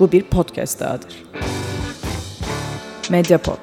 [0.00, 1.24] Bu bir podcast dahadır.
[3.10, 3.58] Mediapod.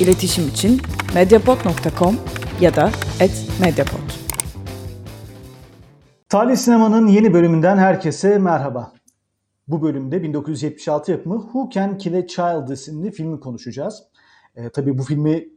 [0.00, 0.80] İletişim için
[1.14, 2.16] mediapod.com
[2.60, 2.90] ya da
[3.60, 4.10] @mediapod.
[6.28, 8.92] Talih Sinema'nın yeni bölümünden herkese merhaba.
[9.68, 14.02] Bu bölümde 1976 yapımı Who Can Kill a Child isimli filmi konuşacağız.
[14.56, 15.48] E, tabii bu filmi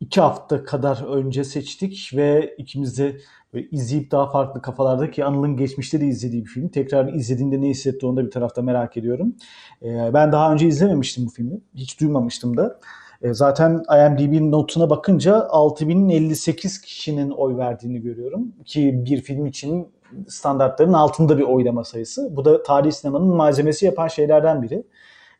[0.00, 3.16] iki hafta kadar önce seçtik ve ikimiz de
[3.60, 6.68] izleyip daha farklı kafalarda ki Anıl'ın geçmişte de izlediği bir film.
[6.68, 9.36] Tekrar izlediğinde ne hissetti onu da bir tarafta merak ediyorum.
[9.82, 11.60] E, ben daha önce izlememiştim bu filmi.
[11.74, 12.78] Hiç duymamıştım da.
[13.22, 18.52] E, zaten IMDb notuna bakınca 6058 kişinin oy verdiğini görüyorum.
[18.64, 19.88] Ki bir film için
[20.28, 22.36] standartların altında bir oylama sayısı.
[22.36, 24.82] Bu da tarih sinemanın malzemesi yapan şeylerden biri.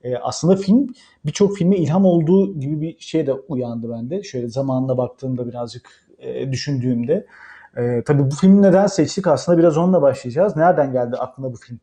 [0.05, 0.87] E, aslında film
[1.27, 4.23] birçok filme ilham olduğu gibi bir şey de uyandı bende.
[4.23, 7.27] Şöyle zamanına baktığımda birazcık e, düşündüğümde.
[7.77, 10.57] E, tabii bu filmi neden seçtik aslında biraz onunla başlayacağız.
[10.57, 11.80] Nereden geldi aklına bu film?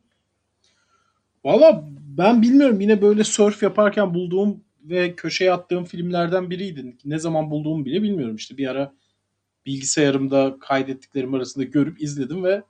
[1.44, 1.84] Valla
[2.18, 6.96] ben bilmiyorum yine böyle surf yaparken bulduğum ve köşeye attığım filmlerden biriydi.
[7.04, 8.36] Ne zaman bulduğumu bile bilmiyorum.
[8.36, 8.92] İşte bir ara
[9.66, 12.62] bilgisayarımda kaydettiklerim arasında görüp izledim ve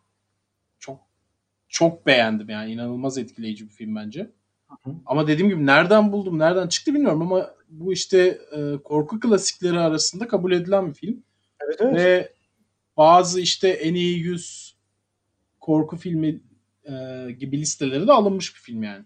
[0.78, 1.00] çok
[1.69, 4.30] çok beğendim yani inanılmaz etkileyici bir film bence.
[4.69, 4.95] Hı hı.
[5.06, 10.28] Ama dediğim gibi nereden buldum, nereden çıktı bilmiyorum ama bu işte e, korku klasikleri arasında
[10.28, 11.22] kabul edilen bir film.
[11.61, 11.95] Evet, evet.
[11.97, 12.33] Ve
[12.97, 14.77] bazı işte en iyi 100
[15.61, 16.41] korku filmi
[16.84, 16.92] e,
[17.39, 19.05] gibi listelere de alınmış bir film yani.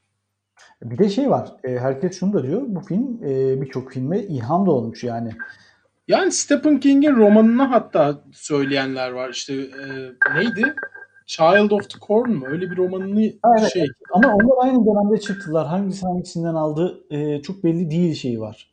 [0.83, 1.53] Bir de şey var.
[1.64, 2.62] E, herkes şunu da diyor.
[2.67, 5.33] Bu film e, birçok filme ilham da olmuş yani.
[6.08, 9.30] Yani Stephen King'in romanını hatta söyleyenler var.
[9.30, 9.86] İşte e,
[10.34, 10.75] neydi?
[11.27, 12.47] Child of the Corn mu?
[12.48, 13.86] Öyle bir romanını evet, şey.
[14.12, 15.67] Ama onlar aynı dönemde çıktılar.
[15.67, 18.70] Hangisi hangisinden aldı e, çok belli değil şeyi var.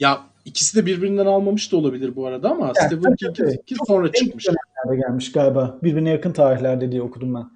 [0.00, 4.46] Ya ikisi de birbirinden almamış da olabilir bu arada ama yani, Stephen King'in sonra çıkmış.
[5.08, 5.78] gelmiş galiba.
[5.82, 7.50] Birbirine yakın tarihlerde diye okudum ben.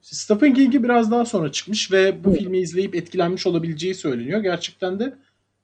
[0.00, 2.34] Stephen King'i biraz daha sonra çıkmış ve bu Hı.
[2.34, 4.40] filmi izleyip etkilenmiş olabileceği söyleniyor.
[4.40, 5.14] Gerçekten de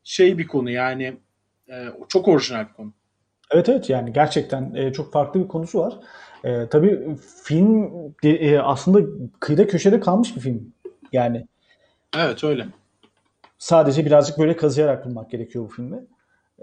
[0.04, 1.16] şey bir konu yani
[1.68, 2.92] e, çok orijinal bir konu.
[3.50, 5.94] Evet evet yani gerçekten e, çok farklı bir konusu var.
[6.44, 7.90] E, tabii film
[8.22, 9.08] e, aslında
[9.40, 10.72] kıyıda köşede kalmış bir film
[11.12, 11.46] yani.
[12.16, 12.66] Evet öyle.
[13.58, 15.98] Sadece birazcık böyle kazıyarak bulmak gerekiyor bu filmi.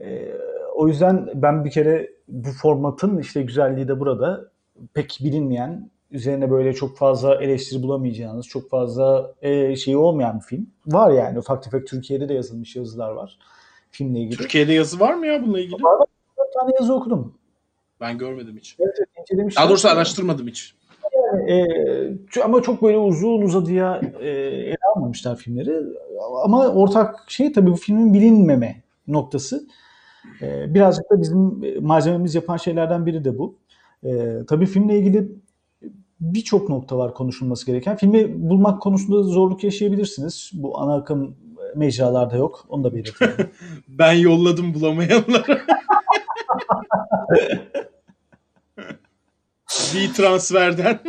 [0.01, 0.33] E,
[0.75, 4.45] o yüzden ben bir kere bu formatın işte güzelliği de burada
[4.93, 10.67] pek bilinmeyen üzerine böyle çok fazla eleştiri bulamayacağınız, çok fazla e, şeyi olmayan bir film.
[10.87, 13.37] Var yani ufak tefek Türkiye'de de yazılmış yazılar var
[13.91, 14.37] filmle ilgili.
[14.37, 15.83] Türkiye'de yazı var mı ya bununla ilgili?
[15.83, 16.05] Var,
[16.37, 17.33] bir tane yazı okudum.
[18.01, 18.75] Ben görmedim hiç.
[18.79, 18.95] Evet,
[19.29, 20.75] evet Daha doğrusu araştırmadım hiç.
[21.15, 21.51] Yani,
[22.35, 25.83] e, ama çok böyle uzun uzadıya e, ele almamışlar filmleri.
[26.43, 29.67] Ama ortak şey tabii bu filmin bilinmeme noktası.
[30.41, 33.57] E, birazcık da bizim malzememiz yapan şeylerden biri de bu.
[34.03, 35.31] E, tabii filmle ilgili
[36.19, 37.97] birçok nokta var konuşulması gereken.
[37.97, 40.51] Filmi bulmak konusunda zorluk yaşayabilirsiniz.
[40.53, 41.35] Bu ana akım
[41.75, 42.65] mecralarda yok.
[42.69, 43.33] Onu da belirteyim.
[43.87, 45.45] ben yolladım bulamayanlara.
[49.93, 50.99] bir transferden.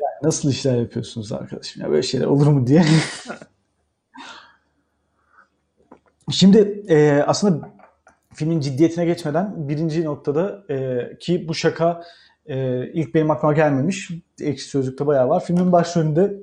[0.00, 2.84] Yani nasıl işler yapıyorsunuz arkadaşım ya böyle şeyler olur mu diye.
[6.30, 7.70] Şimdi e, aslında
[8.34, 12.04] filmin ciddiyetine geçmeden birinci noktada e, ki bu şaka
[12.46, 14.10] e, ilk benim aklıma gelmemiş.
[14.40, 15.44] Ekşi Sözlük'te bayağı var.
[15.44, 16.36] Filmin başrolünde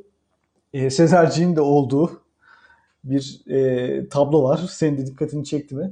[0.73, 2.21] e, Sezerciğin de olduğu
[3.03, 4.57] bir e, tablo var.
[4.69, 5.91] Senin de dikkatini çekti mi?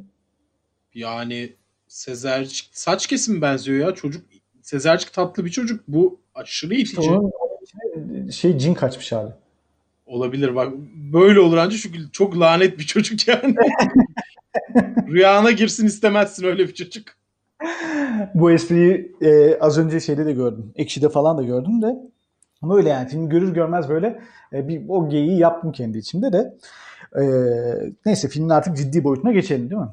[0.93, 1.53] Yani
[1.87, 3.95] Sezercik saç kesimi benziyor ya.
[3.95, 4.25] Çocuk
[4.61, 5.83] Sezercik tatlı bir çocuk.
[5.87, 7.01] Bu aşırı itici.
[7.01, 9.31] İşte onun, şey cin kaçmış abi.
[10.05, 10.73] Olabilir bak.
[11.13, 13.55] Böyle olur ancak çünkü çok lanet bir çocuk yani.
[15.07, 17.03] Rüyana girsin istemezsin öyle bir çocuk.
[18.34, 20.73] Bu espriyi e, az önce şeyde de gördüm.
[20.75, 21.95] Ekşi'de falan da gördüm de.
[22.62, 24.19] Ama öyle yani filmi görür görmez böyle
[24.53, 26.57] e, bir o geyiği yaptım kendi içimde de.
[27.16, 27.23] E,
[28.06, 29.88] neyse filmin artık ciddi boyutuna geçelim değil mi?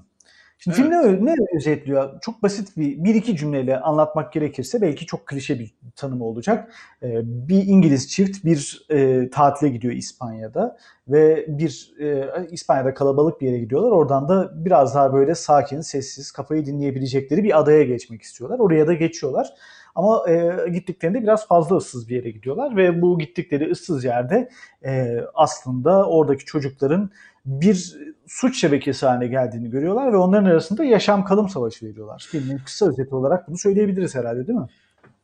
[0.64, 1.04] Şimdi evet.
[1.04, 2.20] film ne, ne özetliyor?
[2.20, 6.72] Çok basit bir, bir iki cümleyle anlatmak gerekirse belki çok klişe bir tanım olacak.
[7.02, 10.76] Ee, bir İngiliz çift bir e, tatile gidiyor İspanya'da
[11.08, 13.90] ve bir e, İspanya'da kalabalık bir yere gidiyorlar.
[13.90, 18.58] Oradan da biraz daha böyle sakin, sessiz, kafayı dinleyebilecekleri bir adaya geçmek istiyorlar.
[18.58, 19.54] Oraya da geçiyorlar.
[19.94, 24.48] Ama e, gittiklerinde biraz fazla ıssız bir yere gidiyorlar ve bu gittikleri ıssız yerde
[24.84, 27.10] e, aslında oradaki çocukların
[27.46, 27.96] bir
[28.26, 32.26] suç şebekesi haline geldiğini görüyorlar ve onların arasında yaşam kalım savaşı veriyorlar.
[32.30, 34.66] Filmin kısa özeti olarak bunu söyleyebiliriz herhalde değil mi?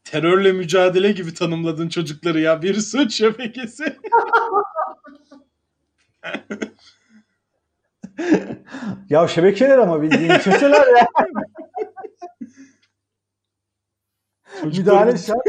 [0.04, 2.62] Terörle mücadele gibi tanımladın çocukları ya.
[2.62, 3.96] Bir suç şebekesi.
[9.10, 11.06] ya şebekeler ama bildiğin çeteler ya.
[14.64, 15.46] Müdahale şart.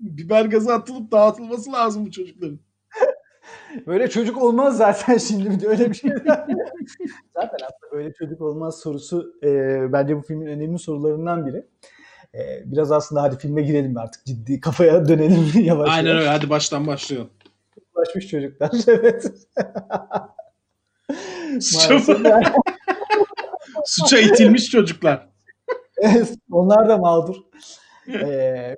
[0.00, 2.60] Biber gazı atılıp dağıtılması lazım bu çocukların.
[3.86, 6.10] Böyle çocuk olmaz zaten şimdi bir de öyle bir şey.
[7.34, 9.48] zaten aslında böyle çocuk olmaz sorusu e,
[9.92, 11.66] bence bu filmin önemli sorularından biri.
[12.34, 16.20] E, biraz aslında hadi filme girelim artık ciddi kafaya dönelim yavaş Aynen yavaş.
[16.20, 17.30] öyle hadi baştan başlayalım.
[17.96, 19.32] Ulaşmış çocuklar evet.
[21.60, 21.94] Suça,
[22.28, 22.44] yani.
[23.84, 25.28] suça itilmiş çocuklar.
[25.96, 27.36] Evet, onlar da mağdur.
[28.08, 28.76] Ee,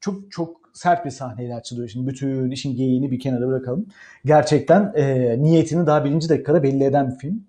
[0.00, 1.88] çok çok sert bir sahneyle açılıyor.
[1.88, 3.86] Şimdi bütün işin geyiğini bir kenara bırakalım.
[4.24, 7.44] Gerçekten e, niyetini daha birinci dakikada belli eden bir film.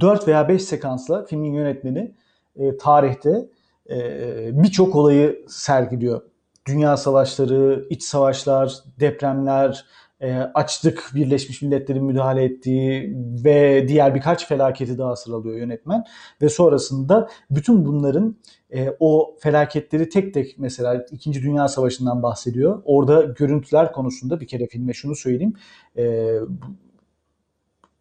[0.00, 2.14] 4 veya 5 sekansla filmin yönetmeni
[2.56, 3.48] e, tarihte
[3.90, 6.22] e, birçok olayı sergiliyor.
[6.66, 9.84] Dünya savaşları, iç savaşlar, depremler,
[10.20, 16.04] e, açlık, Birleşmiş Milletler'in müdahale ettiği ve diğer birkaç felaketi daha sıralıyor yönetmen.
[16.42, 18.36] Ve sonrasında bütün bunların
[18.70, 21.42] e, o felaketleri tek tek mesela 2.
[21.42, 22.82] Dünya Savaşı'ndan bahsediyor.
[22.84, 25.54] Orada görüntüler konusunda bir kere filme şunu söyleyeyim.
[25.96, 26.34] E,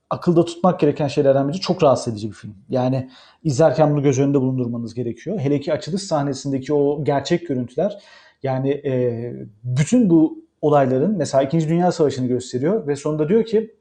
[0.09, 2.55] akılda tutmak gereken şeylerden biri çok rahatsız edici bir film.
[2.69, 3.09] Yani
[3.43, 5.39] izlerken bunu göz önünde bulundurmanız gerekiyor.
[5.39, 7.97] Hele ki açılış sahnesindeki o gerçek görüntüler
[8.43, 9.33] yani e,
[9.63, 11.69] bütün bu olayların mesela 2.
[11.69, 13.75] Dünya Savaşı'nı gösteriyor ve sonunda diyor ki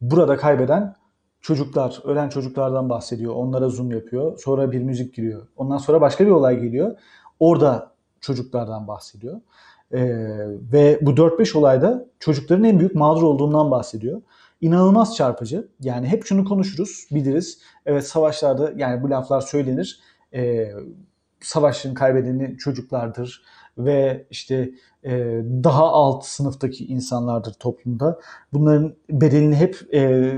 [0.00, 0.94] burada kaybeden
[1.40, 3.34] çocuklar, ölen çocuklardan bahsediyor.
[3.34, 4.38] Onlara zoom yapıyor.
[4.38, 5.46] Sonra bir müzik giriyor.
[5.56, 6.96] Ondan sonra başka bir olay geliyor.
[7.40, 9.40] Orada çocuklardan bahsediyor.
[9.92, 10.00] Ee,
[10.72, 14.22] ve bu 4-5 olayda çocukların en büyük mağdur olduğundan bahsediyor.
[14.60, 15.68] İnanılmaz çarpıcı.
[15.80, 17.58] Yani hep şunu konuşuruz, biliriz.
[17.86, 20.00] Evet savaşlarda yani bu laflar söylenir.
[20.34, 20.72] Ee,
[21.40, 23.42] savaşın kaybedeni çocuklardır
[23.78, 24.70] ve işte
[25.04, 25.10] e,
[25.64, 28.20] daha alt sınıftaki insanlardır toplumda.
[28.52, 30.32] Bunların bedelini hep e,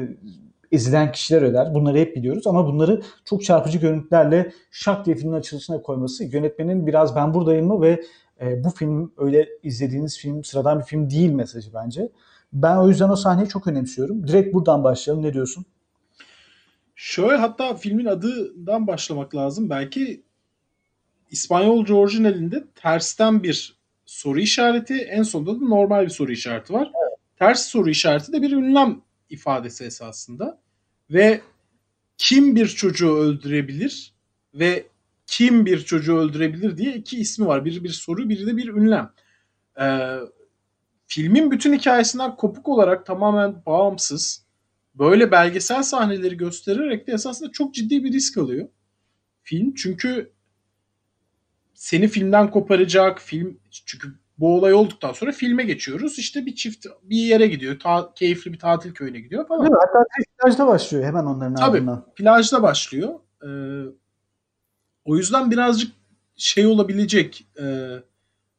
[0.73, 1.75] ezilen kişiler öder.
[1.75, 7.17] Bunları hep biliyoruz ama bunları çok çarpıcı görüntülerle şak diye filmin açılışına koyması yönetmenin biraz
[7.17, 8.03] ben buradayım mı ve
[8.41, 12.09] e, bu film öyle izlediğiniz film sıradan bir film değil mesajı bence.
[12.53, 14.29] Ben o yüzden o sahneyi çok önemsiyorum.
[14.29, 15.25] Direkt buradan başlayalım.
[15.25, 15.65] Ne diyorsun?
[16.95, 19.71] Şöyle hatta filmin adından başlamak lazım.
[19.71, 20.23] Belki
[21.31, 23.77] İspanyolca orijinalinde tersten bir
[24.07, 26.93] soru işareti, en sonunda da normal bir soru işareti var.
[27.39, 29.01] Ters soru işareti de bir ünlem
[29.31, 30.61] ifadesi esasında.
[31.11, 31.41] Ve
[32.19, 34.15] kim bir çocuğu öldürebilir
[34.55, 34.87] ve
[35.27, 37.65] kim bir çocuğu öldürebilir diye iki ismi var.
[37.65, 39.13] Biri bir soru, biri de bir ünlem.
[39.81, 40.17] Ee,
[41.07, 44.47] filmin bütün hikayesinden kopuk olarak tamamen bağımsız
[44.95, 48.69] böyle belgesel sahneleri göstererek de esasında çok ciddi bir risk alıyor
[49.43, 49.75] film.
[49.75, 50.33] Çünkü
[51.77, 54.09] seni filmden koparacak film çünkü
[54.39, 56.19] bu olay olduktan sonra filme geçiyoruz.
[56.19, 57.79] İşte bir çift bir yere gidiyor.
[57.79, 59.61] Ta, keyifli bir tatil köyüne gidiyor falan.
[59.61, 59.79] Değil mi?
[59.81, 60.05] Hatta
[60.39, 61.77] plajda başlıyor hemen onların Tabii.
[61.77, 62.07] ardından.
[62.17, 63.15] Plajda başlıyor.
[63.43, 63.49] Ee,
[65.05, 65.93] o yüzden birazcık
[66.37, 67.89] şey olabilecek e,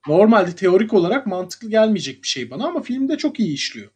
[0.07, 3.91] normalde teorik olarak mantıklı gelmeyecek bir şey bana ama filmde çok iyi işliyor.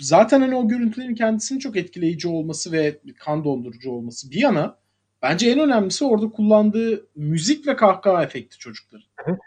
[0.00, 4.81] Zaten hani o görüntülerin kendisinin çok etkileyici olması ve kan dondurucu olması bir yana
[5.22, 9.06] bence en önemlisi orada kullandığı müzik ve kahkaha efekti çocukların.
[9.26, 9.38] Evet.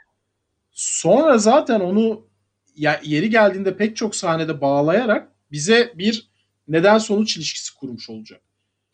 [0.72, 2.28] Sonra zaten onu
[3.04, 6.30] yeri geldiğinde pek çok sahnede bağlayarak bize bir
[6.68, 8.42] neden sonuç ilişkisi kurmuş olacak.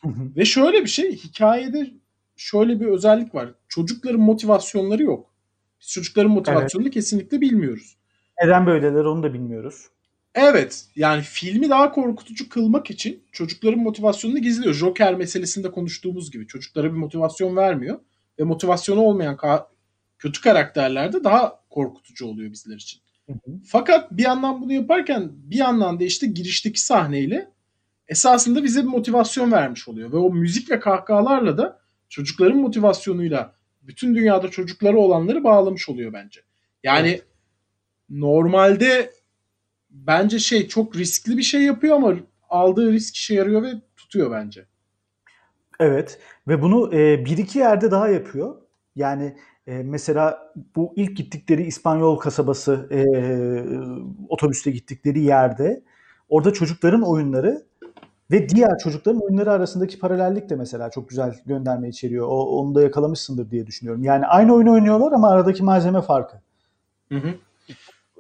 [0.02, 0.36] Hı hı.
[0.36, 1.92] Ve şöyle bir şey hikayede
[2.36, 3.50] şöyle bir özellik var.
[3.68, 5.34] Çocukların motivasyonları yok.
[5.82, 7.98] Biz çocukların motivasyonunu kesinlikle bilmiyoruz.
[8.44, 9.88] Neden böyleler onu da bilmiyoruz.
[10.36, 14.74] Evet yani filmi daha korkutucu kılmak için çocukların motivasyonunu gizliyor.
[14.74, 18.00] Joker meselesinde konuştuğumuz gibi çocuklara bir motivasyon vermiyor.
[18.40, 19.66] Ve motivasyonu olmayan ka-
[20.20, 23.02] kötü karakterler de daha korkutucu oluyor bizler için.
[23.28, 23.52] Hı hı.
[23.68, 27.52] Fakat bir yandan bunu yaparken bir yandan da işte girişteki sahneyle
[28.08, 30.12] esasında bize bir motivasyon vermiş oluyor.
[30.12, 36.42] Ve o müzik ve kahkahalarla da çocukların motivasyonuyla bütün dünyada çocukları olanları bağlamış oluyor bence.
[36.84, 37.26] Yani Evet.
[38.10, 39.12] normalde
[39.92, 42.14] bence şey çok riskli bir şey yapıyor ama
[42.50, 44.66] aldığı risk işe yarıyor ve tutuyor bence.
[45.80, 48.56] Evet ve bunu e, bir iki yerde daha yapıyor.
[48.96, 53.02] Yani e, mesela bu ilk gittikleri İspanyol kasabası e,
[54.30, 55.84] otobüste gittikleri yerde
[56.30, 57.66] orada çocukların oyunları
[58.32, 62.28] ve diğer çocukların oyunları arasındaki paralellik de mesela çok güzel gönderme içeriyor.
[62.28, 64.04] O, onu da yakalamışsındır diye düşünüyorum.
[64.04, 66.38] Yani aynı oyunu oynuyorlar ama aradaki malzeme farkı.
[67.10, 67.34] Hı hı.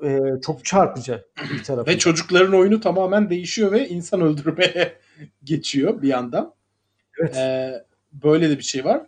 [0.04, 1.92] E, çok çarpıcı bir tarafı.
[1.92, 4.98] Ve çocukların oyunu tamamen değişiyor ve insan öldürmeye
[5.44, 6.54] geçiyor bir yandan.
[7.20, 7.36] Evet.
[7.36, 9.02] Ee, böyle de bir şey var.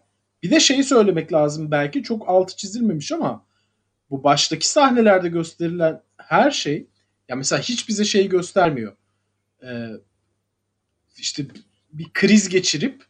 [0.43, 3.45] Bir de şeyi söylemek lazım belki çok altı çizilmemiş ama
[4.09, 6.88] bu baştaki sahnelerde gösterilen her şey
[7.29, 8.95] ya mesela hiç bize şey göstermiyor.
[9.63, 9.88] Ee,
[11.17, 11.45] işte
[11.93, 13.03] bir kriz geçirip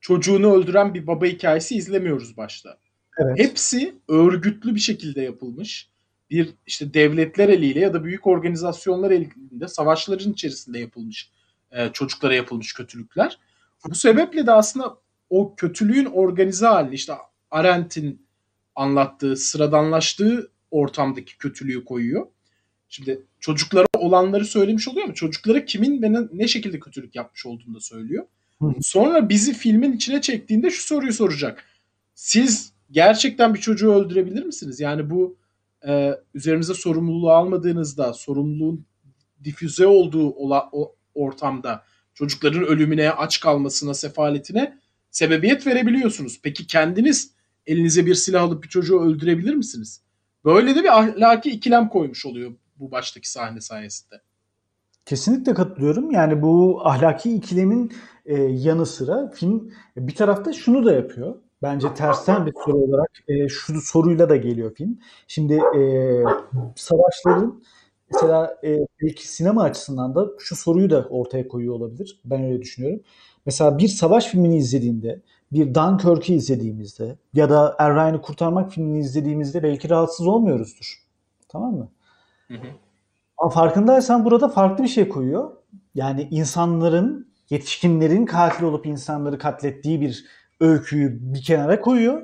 [0.00, 2.78] çocuğunu öldüren bir baba hikayesi izlemiyoruz başta.
[3.18, 3.38] Evet.
[3.38, 5.90] Hepsi örgütlü bir şekilde yapılmış
[6.30, 11.30] bir işte devletler eliyle ya da büyük organizasyonlar elinde savaşların içerisinde yapılmış
[11.72, 13.38] e, çocuklara yapılmış kötülükler.
[13.88, 14.98] Bu sebeple de aslında
[15.30, 17.12] o kötülüğün organize hali işte
[17.50, 18.26] Arendt'in
[18.74, 22.26] anlattığı, sıradanlaştığı ortamdaki kötülüğü koyuyor.
[22.88, 25.14] Şimdi çocuklara olanları söylemiş oluyor mu?
[25.14, 28.26] Çocuklara kimin ve ne şekilde kötülük yapmış olduğunu da söylüyor.
[28.80, 31.64] Sonra bizi filmin içine çektiğinde şu soruyu soracak.
[32.14, 34.80] Siz gerçekten bir çocuğu öldürebilir misiniz?
[34.80, 35.36] Yani bu
[35.86, 38.86] e, üzerinize sorumluluğu almadığınızda, sorumluluğun
[39.44, 44.78] difüze olduğu ola, o ortamda çocukların ölümüne, aç kalmasına, sefaletine
[45.10, 46.40] sebebiyet verebiliyorsunuz.
[46.42, 47.32] Peki kendiniz
[47.66, 50.02] elinize bir silah alıp bir çocuğu öldürebilir misiniz?
[50.44, 54.20] Böyle de bir ahlaki ikilem koymuş oluyor bu baştaki sahne sayesinde.
[55.06, 56.10] Kesinlikle katılıyorum.
[56.10, 57.92] Yani bu ahlaki ikilemin
[58.26, 61.36] e, yanı sıra film bir tarafta şunu da yapıyor.
[61.62, 64.98] Bence tersten bir soru olarak e, şu soruyla da geliyor film.
[65.26, 65.80] Şimdi e,
[66.76, 67.62] savaşların
[68.12, 72.20] mesela e, belki sinema açısından da şu soruyu da ortaya koyuyor olabilir.
[72.24, 73.00] Ben öyle düşünüyorum.
[73.46, 75.22] Mesela bir savaş filmini izlediğinde,
[75.52, 81.02] bir Dunkirk'ü izlediğimizde ya da Er Ryan'ı kurtarmak filmini izlediğimizde belki rahatsız olmuyoruzdur.
[81.48, 81.88] Tamam mı?
[82.48, 82.66] Hı hı.
[83.38, 85.50] Ama farkındaysan burada farklı bir şey koyuyor.
[85.94, 90.24] Yani insanların, yetişkinlerin katil olup insanları katlettiği bir
[90.60, 92.22] öyküyü bir kenara koyuyor.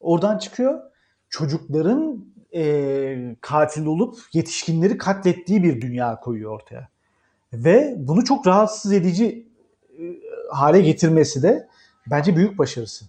[0.00, 0.80] Oradan çıkıyor.
[1.28, 6.88] Çocukların e, katil olup yetişkinleri katlettiği bir dünya koyuyor ortaya.
[7.52, 9.48] Ve bunu çok rahatsız edici
[9.98, 10.02] e,
[10.50, 11.68] hale getirmesi de
[12.10, 13.04] bence büyük başarısı.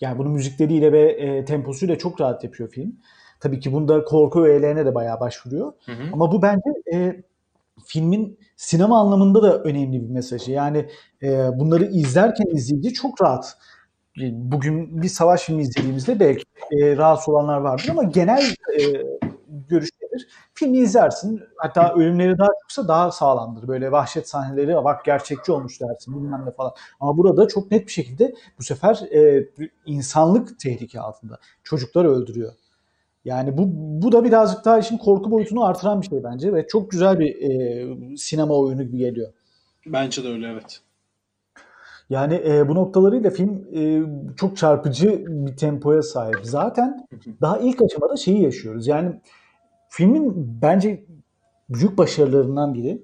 [0.00, 2.96] Yani bunu müzikleriyle ve e, temposuyla çok rahat yapıyor film.
[3.40, 5.72] Tabii ki bunda korku öğelerine de bayağı başvuruyor.
[5.86, 6.02] Hı hı.
[6.12, 7.22] Ama bu bence e,
[7.84, 10.52] filmin sinema anlamında da önemli bir mesajı.
[10.52, 10.88] Yani
[11.22, 13.58] e, bunları izlerken izleyici çok rahat.
[14.18, 18.42] E, bugün bir savaş filmi izlediğimizde belki e, rahatsız olanlar vardır ama genel
[18.80, 18.82] e,
[19.68, 19.90] görüş?
[20.54, 21.42] Filmi izlersin.
[21.56, 23.68] Hatta ölümleri daha çoksa daha sağlamdır.
[23.68, 26.72] Böyle vahşet sahneleri bak gerçekçi olmuş dersin bilmem ne falan.
[27.00, 29.48] Ama burada çok net bir şekilde bu sefer e,
[29.86, 31.38] insanlık tehlike altında.
[31.64, 32.52] Çocuklar öldürüyor.
[33.24, 36.90] Yani bu bu da birazcık daha işin korku boyutunu artıran bir şey bence ve çok
[36.90, 39.32] güzel bir e, sinema oyunu gibi geliyor.
[39.86, 40.80] Bence de öyle evet.
[42.10, 44.02] Yani e, bu noktalarıyla film e,
[44.36, 46.40] çok çarpıcı bir tempoya sahip.
[46.42, 47.06] Zaten
[47.40, 48.86] daha ilk aşamada şeyi yaşıyoruz.
[48.86, 49.20] Yani
[49.88, 51.04] filmin bence
[51.68, 53.02] büyük başarılarından biri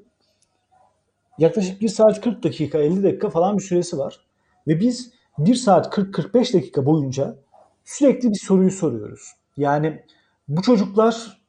[1.39, 4.21] yaklaşık 1 saat 40 dakika 50 dakika falan bir süresi var.
[4.67, 7.37] Ve biz 1 saat 40-45 dakika boyunca
[7.85, 9.33] sürekli bir soruyu soruyoruz.
[9.57, 10.05] Yani
[10.49, 11.43] bu çocuklar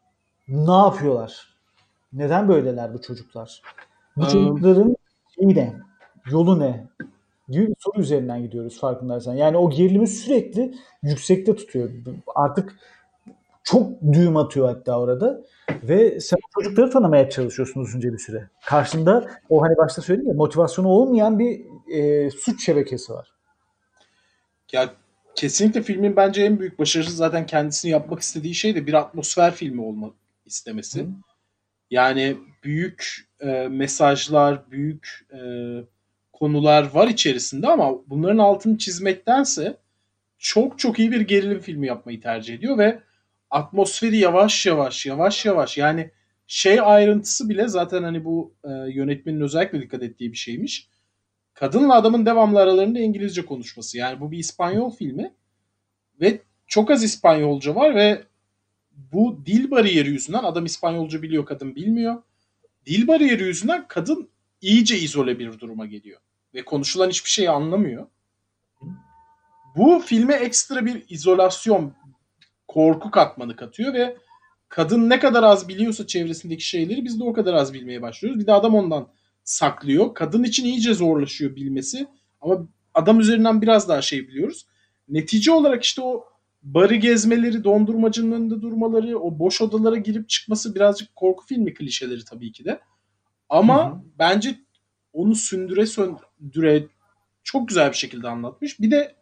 [0.47, 1.53] ne yapıyorlar?
[2.13, 3.61] Neden böyleler bu çocuklar?
[4.17, 4.95] Bu çocukların
[5.35, 5.75] şeyi ne?
[6.31, 6.87] Yolu ne?
[7.49, 9.33] Gibi bir soru üzerinden gidiyoruz farkındaysan.
[9.33, 10.73] Yani o gerilimi sürekli
[11.03, 11.89] yüksekte tutuyor.
[12.35, 12.75] Artık
[13.63, 15.41] çok düğüm atıyor hatta orada.
[15.83, 18.49] Ve sen çocukları tanımaya çalışıyorsun uzunca bir süre.
[18.65, 21.61] Karşında o hani başta söyledim ya motivasyonu olmayan bir
[21.93, 23.31] e, suç şebekesi var.
[24.71, 24.93] Ya
[25.35, 29.81] kesinlikle filmin bence en büyük başarısı zaten kendisini yapmak istediği şey de bir atmosfer filmi
[29.81, 30.13] olmak
[30.45, 31.01] istemesi.
[31.01, 31.07] Hı.
[31.91, 35.39] Yani büyük e, mesajlar, büyük e,
[36.39, 39.77] konular var içerisinde ama bunların altını çizmektense
[40.37, 42.99] çok çok iyi bir gerilim filmi yapmayı tercih ediyor ve
[43.49, 46.11] atmosferi yavaş yavaş yavaş yavaş yani
[46.47, 50.89] şey ayrıntısı bile zaten hani bu e, yönetmenin özellikle dikkat ettiği bir şeymiş.
[51.53, 53.97] Kadınla adamın devamlı aralarında İngilizce konuşması.
[53.97, 55.33] Yani bu bir İspanyol filmi
[56.21, 58.23] ve çok az İspanyolca var ve
[58.91, 62.23] bu dil bariyeri yüzünden adam İspanyolca biliyor kadın bilmiyor.
[62.85, 64.29] Dil bariyeri yüzünden kadın
[64.61, 66.19] iyice izole bir duruma geliyor
[66.57, 68.07] ve konuşulan hiçbir şeyi anlamıyor.
[69.75, 71.93] Bu filme ekstra bir izolasyon,
[72.67, 74.17] korku katmanı katıyor ve
[74.69, 78.41] kadın ne kadar az biliyorsa çevresindeki şeyleri biz de o kadar az bilmeye başlıyoruz.
[78.41, 79.07] Bir de adam ondan
[79.43, 80.13] saklıyor.
[80.13, 82.07] Kadın için iyice zorlaşıyor bilmesi
[82.41, 84.67] ama adam üzerinden biraz daha şey biliyoruz.
[85.09, 86.25] Netice olarak işte o
[86.63, 92.51] barı gezmeleri, dondurmacının önünde durmaları, o boş odalara girip çıkması birazcık korku filmi klişeleri tabii
[92.51, 92.79] ki de.
[93.49, 94.01] Ama hı hı.
[94.19, 94.55] bence
[95.13, 96.26] onu sündüre söndüre
[97.43, 98.79] çok güzel bir şekilde anlatmış.
[98.79, 99.15] Bir de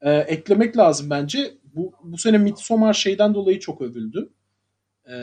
[0.00, 1.54] e, eklemek lazım bence.
[1.74, 4.28] Bu, bu sene Midsommar şeyden dolayı çok övüldü.
[5.08, 5.14] E,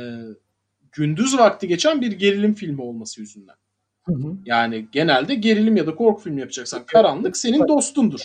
[0.91, 3.55] gündüz vakti geçen bir gerilim filmi olması yüzünden.
[4.03, 4.37] Hı hı.
[4.45, 8.21] Yani genelde gerilim ya da korku filmi yapacaksan karanlık senin dostundur.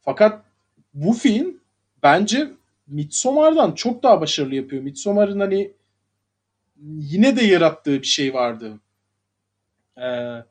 [0.00, 0.44] Fakat
[0.94, 1.60] bu film
[2.02, 2.50] bence
[2.86, 4.82] Midsommar'dan çok daha başarılı yapıyor.
[4.82, 5.72] Midsommar'ın hani
[6.82, 8.80] yine de yarattığı bir şey vardı.
[9.98, 10.44] Ee,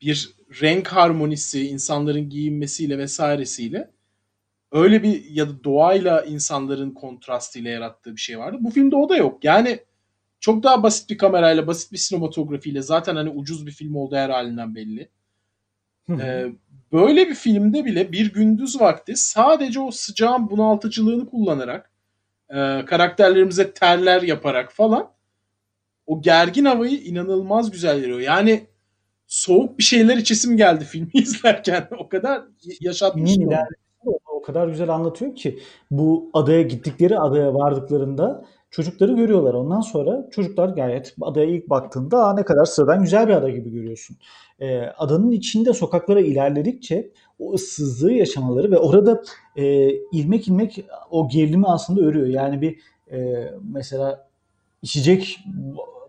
[0.00, 0.30] bir
[0.62, 3.90] renk harmonisi, insanların giyinmesiyle vesairesiyle
[4.72, 8.56] öyle bir ya da doğayla insanların kontrastıyla yarattığı bir şey vardı.
[8.60, 9.44] Bu filmde o da yok.
[9.44, 9.78] Yani
[10.40, 14.30] çok daha basit bir kamerayla, basit bir sinematografiyle zaten hani ucuz bir film olduğu her
[14.30, 15.08] halinden belli.
[16.10, 16.46] Ee,
[16.92, 21.90] böyle bir filmde bile bir gündüz vakti sadece o sıcağın bunaltıcılığını kullanarak
[22.48, 25.12] e, karakterlerimize terler yaparak falan
[26.06, 28.20] o gergin havayı inanılmaz güzel veriyor.
[28.20, 28.66] Yani
[29.32, 31.88] soğuk bir şeyler içesim geldi filmi izlerken.
[31.98, 32.42] O kadar
[32.80, 33.38] yaşatmış.
[34.26, 35.58] o kadar güzel anlatıyor ki
[35.90, 39.54] bu adaya gittikleri adaya vardıklarında çocukları görüyorlar.
[39.54, 44.16] Ondan sonra çocuklar gayet adaya ilk baktığında ne kadar sıradan güzel bir ada gibi görüyorsun.
[44.60, 49.22] Ee, adanın içinde sokaklara ilerledikçe o ıssızlığı yaşamaları ve orada
[49.56, 52.26] e, ilmek ilmek o gerilimi aslında örüyor.
[52.26, 52.78] Yani bir
[53.12, 54.28] e, mesela
[54.82, 55.38] içecek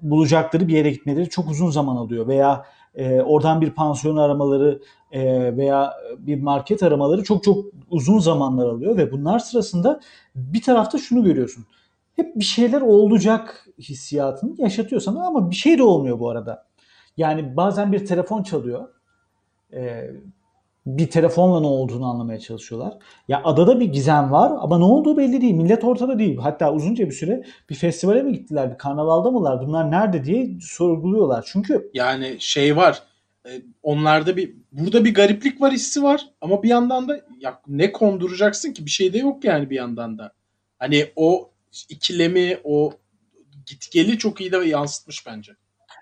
[0.02, 4.82] bulacakları bir yere gitmeleri çok uzun zaman alıyor veya e, oradan bir pansiyon aramaları
[5.12, 10.00] e, veya bir market aramaları çok çok uzun zamanlar alıyor ve bunlar sırasında
[10.36, 11.66] bir tarafta şunu görüyorsun.
[12.16, 16.66] Hep bir şeyler olacak hissiyatını yaşatıyor sana ama bir şey de olmuyor bu arada.
[17.18, 18.90] Yani bazen bir telefon çalıyor.
[19.74, 20.12] E,
[20.86, 22.94] bir telefonla ne olduğunu anlamaya çalışıyorlar.
[23.28, 25.54] Ya adada bir gizem var ama ne olduğu belli değil.
[25.54, 26.38] Millet ortada değil.
[26.38, 31.46] Hatta uzunca bir süre bir festivale mi gittiler, bir karnavalda mılar, bunlar nerede diye sorguluyorlar.
[31.48, 33.04] Çünkü yani şey var.
[33.46, 37.92] E, onlarda bir burada bir gariplik var hissi var ama bir yandan da ya ne
[37.92, 40.32] konduracaksın ki bir şey de yok yani bir yandan da.
[40.80, 41.50] Hani o
[41.90, 42.94] ikilemi, o
[43.66, 45.52] gitgeli çok iyi de yansıtmış bence.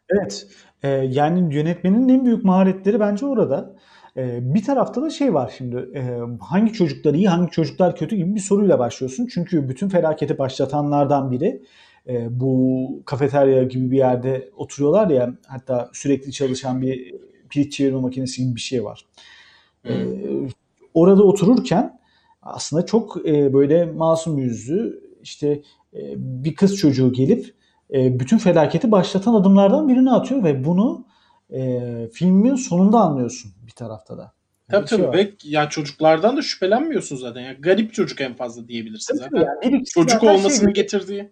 [0.09, 0.47] Evet.
[0.83, 3.75] E, yani yönetmenin en büyük maharetleri bence orada.
[4.17, 8.35] E, bir tarafta da şey var şimdi e, hangi çocuklar iyi hangi çocuklar kötü gibi
[8.35, 9.27] bir soruyla başlıyorsun.
[9.33, 11.63] Çünkü bütün felaketi başlatanlardan biri
[12.07, 17.15] e, bu kafeterya gibi bir yerde oturuyorlar ya hatta sürekli çalışan bir
[17.49, 19.05] pirinç çevirme makinesi gibi bir şey var.
[19.85, 19.93] E,
[20.93, 21.99] orada otururken
[22.41, 25.61] aslında çok e, böyle masum yüzlü işte
[26.15, 27.53] bir kız çocuğu gelip
[27.93, 31.05] bütün felaketi başlatan adımlardan birini atıyor ve bunu
[31.53, 31.81] e,
[32.13, 34.33] filmin sonunda anlıyorsun bir tarafta da.
[34.71, 35.01] Tabii tabii.
[35.01, 37.41] Şey Ve yani çocuklardan da şüphelenmiyorsun zaten.
[37.41, 39.69] Yani garip çocuk en fazla diyebilirsin tabii zaten.
[39.71, 39.85] Yani.
[39.85, 41.31] Çocuk olmasını şey, getirdiği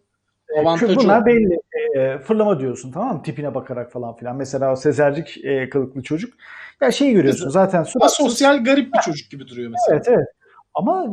[0.55, 0.95] e, avantajı.
[0.95, 1.59] Bunlar belli.
[1.97, 3.23] E, fırlama diyorsun tamam mı?
[3.23, 4.35] Tipine bakarak falan filan.
[4.35, 6.33] Mesela o sezercik e, kılıklı çocuk.
[6.81, 7.83] Ya şeyi görüyorsun zaten.
[7.83, 8.17] Suratsız.
[8.17, 9.95] Sosyal garip bir çocuk gibi duruyor mesela.
[9.95, 10.27] Evet evet.
[10.73, 11.05] Ama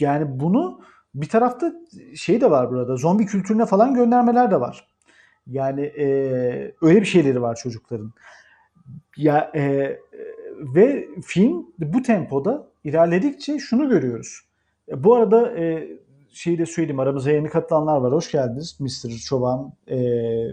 [0.00, 0.80] yani bunu
[1.14, 1.72] bir tarafta
[2.16, 2.96] şey de var burada.
[2.96, 4.88] Zombi kültürüne falan göndermeler de var.
[5.46, 6.06] Yani e,
[6.82, 8.12] öyle bir şeyleri var çocukların.
[9.16, 9.96] Ya e,
[10.74, 14.40] ve film bu tempoda ilerledikçe şunu görüyoruz.
[14.88, 15.88] E, bu arada e,
[16.34, 18.12] şeyi de söyleyeyim aramıza yeni katılanlar var.
[18.12, 19.10] Hoş geldiniz Mr.
[19.26, 19.98] Çoban e,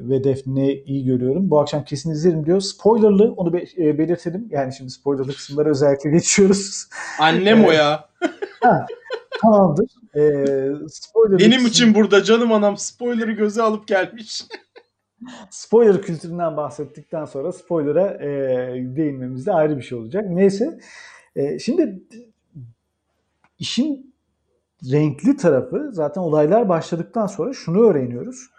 [0.10, 1.50] ve Defne iyi görüyorum.
[1.50, 2.60] Bu akşam kesin izlerim diyor.
[2.60, 4.48] Spoilerlı onu be, e, belirtelim.
[4.50, 6.88] Yani şimdi spoilerlı kısımları özellikle geçiyoruz.
[7.20, 8.10] Annem o ya.
[8.62, 8.86] ha,
[9.41, 9.88] tamamdır.
[10.15, 10.22] E,
[11.39, 11.65] Benim kısım...
[11.65, 14.41] için burada canım anam spoiler'ı göze alıp gelmiş.
[15.49, 18.27] spoiler kültüründen bahsettikten sonra spoiler'a e,
[18.95, 20.25] değinmemiz de ayrı bir şey olacak.
[20.29, 20.79] Neyse.
[21.36, 22.03] E, şimdi
[23.60, 24.13] işin
[24.91, 28.49] renkli tarafı zaten olaylar başladıktan sonra şunu öğreniyoruz.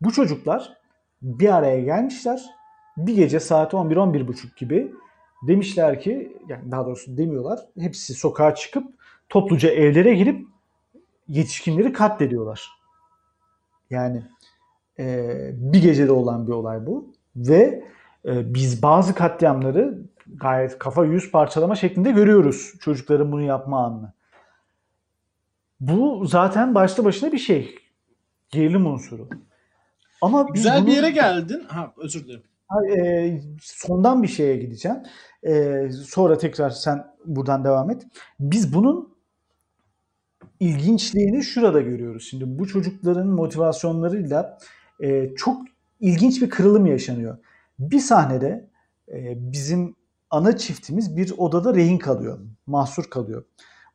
[0.00, 0.76] Bu çocuklar
[1.22, 2.42] bir araya gelmişler.
[2.96, 4.92] Bir gece saat 11-11.30 gibi
[5.46, 7.60] demişler ki yani daha doğrusu demiyorlar.
[7.78, 8.94] Hepsi sokağa çıkıp
[9.28, 10.46] topluca evlere girip
[11.28, 12.70] yetişkinleri katlediyorlar.
[13.90, 14.22] Yani
[14.98, 17.12] e, bir gecede olan bir olay bu.
[17.36, 17.84] Ve
[18.24, 19.98] e, biz bazı katliamları
[20.34, 24.12] gayet kafa yüz parçalama şeklinde görüyoruz çocukların bunu yapma anını.
[25.80, 27.74] Bu zaten başlı başına bir şey.
[28.50, 29.28] Gerilim unsuru.
[30.22, 30.86] Ama Güzel bunu...
[30.86, 31.64] bir yere geldin.
[31.68, 32.42] Ha özür dilerim.
[32.98, 34.98] E, sondan bir şeye gideceğim.
[35.42, 38.06] E, sonra tekrar sen buradan devam et.
[38.40, 39.14] Biz bunun
[40.60, 42.28] ilginçliğini şurada görüyoruz.
[42.30, 44.58] Şimdi bu çocukların motivasyonlarıyla
[45.02, 45.62] e, çok
[46.00, 47.38] ilginç bir kırılım yaşanıyor.
[47.78, 48.70] Bir sahnede
[49.08, 49.96] e, bizim
[50.30, 53.44] ana çiftimiz bir odada rehin kalıyor, mahsur kalıyor.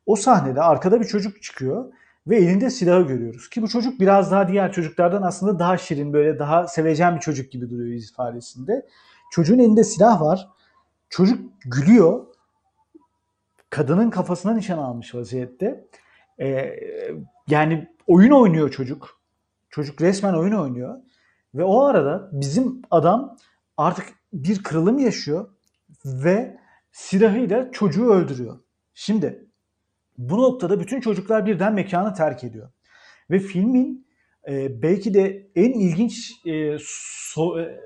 [0.06, 1.92] O sahnede arkada bir çocuk çıkıyor
[2.26, 3.50] ve elinde silahı görüyoruz.
[3.50, 7.52] Ki bu çocuk biraz daha diğer çocuklardan aslında daha şirin, böyle daha sevecen bir çocuk
[7.52, 8.86] gibi duruyor yüz ifadesinde.
[9.30, 10.48] Çocuğun elinde silah var.
[11.08, 12.26] Çocuk gülüyor.
[13.70, 15.84] Kadının kafasına nişan almış vaziyette.
[16.40, 16.76] Ee,
[17.48, 19.20] yani oyun oynuyor çocuk.
[19.76, 20.98] Çocuk resmen oyun oynuyor.
[21.54, 23.36] Ve o arada bizim adam
[23.76, 25.48] artık bir kırılım yaşıyor
[26.04, 26.58] ve
[26.92, 28.58] silahıyla çocuğu öldürüyor.
[28.94, 29.46] Şimdi
[30.18, 32.70] bu noktada bütün çocuklar birden mekanı terk ediyor.
[33.30, 34.06] Ve filmin
[34.48, 37.80] e, belki de en ilginç e, so, e,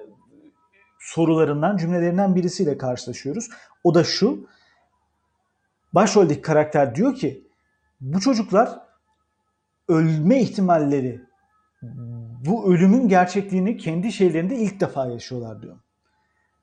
[1.01, 3.49] sorularından, cümlelerinden birisiyle karşılaşıyoruz.
[3.85, 4.47] O da şu.
[5.93, 7.49] Başroldeki karakter diyor ki
[8.01, 8.79] bu çocuklar
[9.89, 11.30] ölme ihtimalleri
[12.47, 15.77] bu ölümün gerçekliğini kendi şeylerinde ilk defa yaşıyorlar diyor.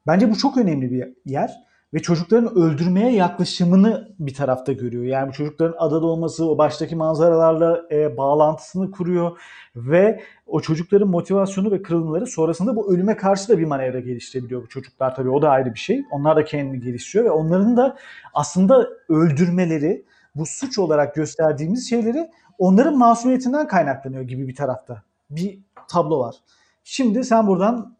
[0.07, 5.03] Bence bu çok önemli bir yer ve çocukların öldürmeye yaklaşımını bir tarafta görüyor.
[5.03, 9.39] Yani bu çocukların adada olması, o baştaki manzaralarla e, bağlantısını kuruyor
[9.75, 14.67] ve o çocukların motivasyonu ve kırılımları sonrasında bu ölüme karşı da bir manevra geliştirebiliyor bu
[14.67, 15.29] çocuklar tabii.
[15.29, 16.03] O da ayrı bir şey.
[16.11, 17.97] Onlar da kendini geliştiriyor ve onların da
[18.33, 25.06] aslında öldürmeleri, bu suç olarak gösterdiğimiz şeyleri onların masumiyetinden kaynaklanıyor gibi bir tarafta.
[25.29, 26.35] Bir tablo var.
[26.83, 27.97] Şimdi sen buradan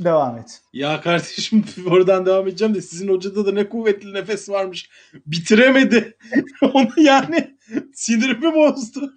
[0.00, 0.62] devam et.
[0.72, 4.90] Ya kardeşim oradan devam edeceğim de sizin hocada da ne kuvvetli nefes varmış.
[5.26, 6.16] Bitiremedi.
[6.62, 7.56] Onu yani
[7.94, 9.12] sinirimi bozdu.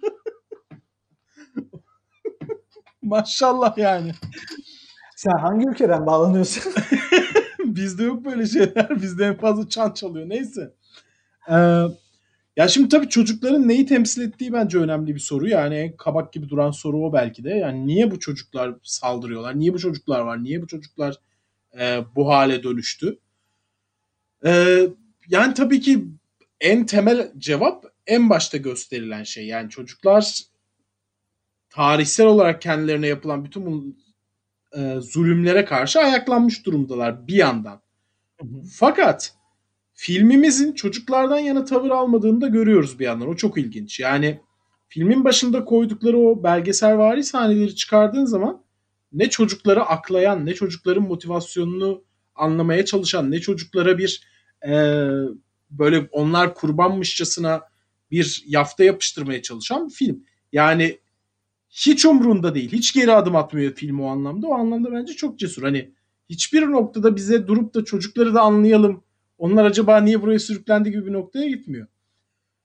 [3.02, 4.12] Maşallah yani.
[5.16, 6.72] Sen hangi ülkeden bağlanıyorsun?
[7.58, 9.02] Bizde yok böyle şeyler.
[9.02, 10.28] Bizde en fazla çan çalıyor.
[10.28, 10.74] Neyse.
[11.50, 11.84] Ee,
[12.60, 15.48] ya şimdi tabii çocukların neyi temsil ettiği bence önemli bir soru.
[15.48, 17.50] Yani kabak gibi duran soru o belki de.
[17.50, 19.58] Yani niye bu çocuklar saldırıyorlar?
[19.58, 20.44] Niye bu çocuklar var?
[20.44, 21.14] Niye bu çocuklar
[21.78, 23.18] e, bu hale dönüştü?
[24.46, 24.88] Ee,
[25.28, 26.04] yani tabii ki
[26.60, 29.46] en temel cevap en başta gösterilen şey.
[29.46, 30.38] Yani çocuklar
[31.70, 33.96] tarihsel olarak kendilerine yapılan bütün bu
[34.76, 37.82] e, zulümlere karşı ayaklanmış durumdalar bir yandan.
[38.72, 39.39] Fakat
[40.00, 43.28] filmimizin çocuklardan yana tavır almadığını da görüyoruz bir yandan.
[43.28, 44.00] O çok ilginç.
[44.00, 44.40] Yani
[44.88, 48.62] filmin başında koydukları o belgeselvari sahneleri çıkardığın zaman
[49.12, 54.26] ne çocukları aklayan, ne çocukların motivasyonunu anlamaya çalışan, ne çocuklara bir
[54.66, 54.72] e,
[55.70, 57.60] böyle onlar kurbanmışçasına
[58.10, 60.24] bir yafta yapıştırmaya çalışan bir film.
[60.52, 60.98] Yani
[61.70, 62.72] hiç umrunda değil.
[62.72, 64.46] Hiç geri adım atmıyor film o anlamda.
[64.46, 65.62] O anlamda bence çok cesur.
[65.62, 65.94] Hani
[66.30, 69.04] hiçbir noktada bize durup da çocukları da anlayalım.
[69.40, 71.86] Onlar acaba niye buraya sürüklendi gibi bir noktaya gitmiyor.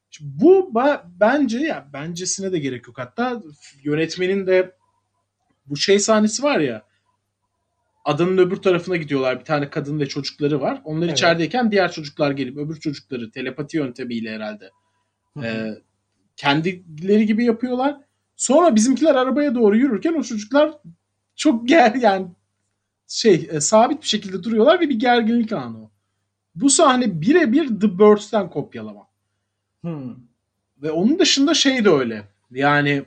[0.10, 0.72] Şimdi bu
[1.20, 2.98] bence ya bencesine de gerek yok.
[2.98, 3.42] Hatta
[3.84, 4.76] yönetmenin de
[5.66, 6.86] bu şey sahnesi var ya
[8.06, 9.40] adanın öbür tarafına gidiyorlar.
[9.40, 10.82] Bir tane kadın ve çocukları var.
[10.84, 11.18] Onlar evet.
[11.18, 14.70] içerideyken diğer çocuklar gelip öbür çocukları telepati yöntemiyle herhalde
[15.44, 15.76] e,
[16.36, 17.98] kendileri gibi yapıyorlar.
[18.36, 20.72] Sonra bizimkiler arabaya doğru yürürken o çocuklar
[21.36, 22.28] çok ger yani
[23.08, 25.95] şey e, sabit bir şekilde duruyorlar ve bir gerginlik anı o.
[26.56, 29.08] Bu sahne birebir The Birds'ten kopyalama.
[29.82, 30.16] Hmm.
[30.82, 32.24] Ve onun dışında şey de öyle.
[32.52, 33.04] Yani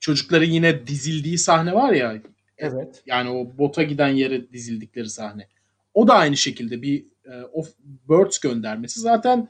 [0.00, 2.22] çocukların yine dizildiği sahne var ya.
[2.58, 3.02] Evet.
[3.06, 5.48] Yani o bota giden yere dizildikleri sahne.
[5.94, 7.68] O da aynı şekilde bir e, of
[8.08, 9.00] Birds göndermesi.
[9.00, 9.48] Zaten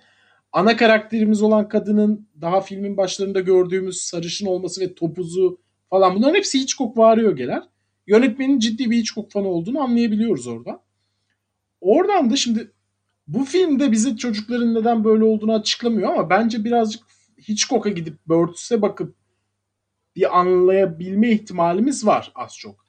[0.53, 5.61] ana karakterimiz olan kadının daha filmin başlarında gördüğümüz sarışın olması ve topuzu
[5.91, 7.63] falan bunların hepsi Hitchcock varıyor gelir.
[8.07, 10.83] Yönetmenin ciddi bir Hitchcock fanı olduğunu anlayabiliyoruz orada.
[11.81, 12.71] Oradan da şimdi
[13.35, 17.03] bu filmde bize çocukların neden böyle olduğunu açıklamıyor ama bence birazcık
[17.49, 19.15] Hitchcock'a gidip Birds'e bakıp
[20.17, 22.87] bir anlayabilme ihtimalimiz var az çok.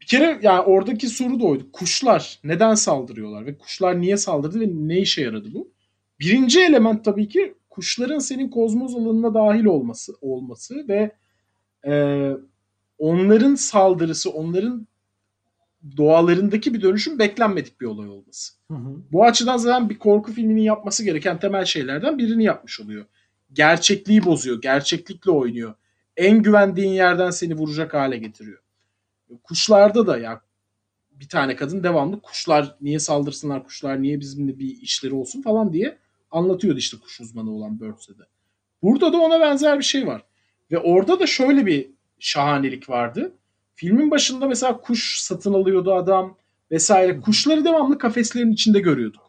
[0.00, 1.72] Bir kere yani oradaki soru da oydu.
[1.72, 5.72] Kuşlar neden saldırıyorlar ve kuşlar niye saldırdı ve ne işe yaradı bu?
[6.20, 11.12] Birinci element tabii ki kuşların senin kozmoz alanına dahil olması olması ve
[11.86, 12.32] e,
[12.98, 14.86] onların saldırısı, onların
[15.96, 18.55] doğalarındaki bir dönüşüm beklenmedik bir olay olması.
[19.12, 23.04] Bu açıdan zaten bir korku filminin yapması gereken temel şeylerden birini yapmış oluyor.
[23.52, 25.74] Gerçekliği bozuyor, gerçeklikle oynuyor.
[26.16, 28.58] En güvendiğin yerden seni vuracak hale getiriyor.
[29.42, 30.40] Kuşlarda da ya
[31.10, 35.98] bir tane kadın devamlı kuşlar niye saldırsınlar, kuşlar niye bizimle bir işleri olsun falan diye
[36.30, 38.22] anlatıyordu işte kuş uzmanı olan Birds'e de.
[38.82, 40.24] Burada da ona benzer bir şey var.
[40.70, 43.32] Ve orada da şöyle bir şahanelik vardı.
[43.74, 46.36] Filmin başında mesela kuş satın alıyordu adam
[46.70, 47.20] vesaire.
[47.20, 49.22] Kuşları devamlı kafeslerin içinde görüyorduk.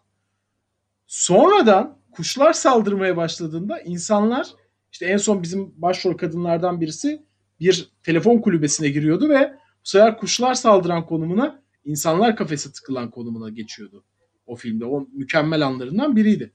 [1.08, 4.48] Sonradan kuşlar saldırmaya başladığında insanlar
[4.92, 7.22] işte en son bizim başrol kadınlardan birisi
[7.60, 9.54] bir telefon kulübesine giriyordu ve
[9.86, 14.04] bu sefer kuşlar saldıran konumuna insanlar kafese tıkılan konumuna geçiyordu
[14.46, 14.86] o filmde.
[14.86, 16.54] O mükemmel anlarından biriydi.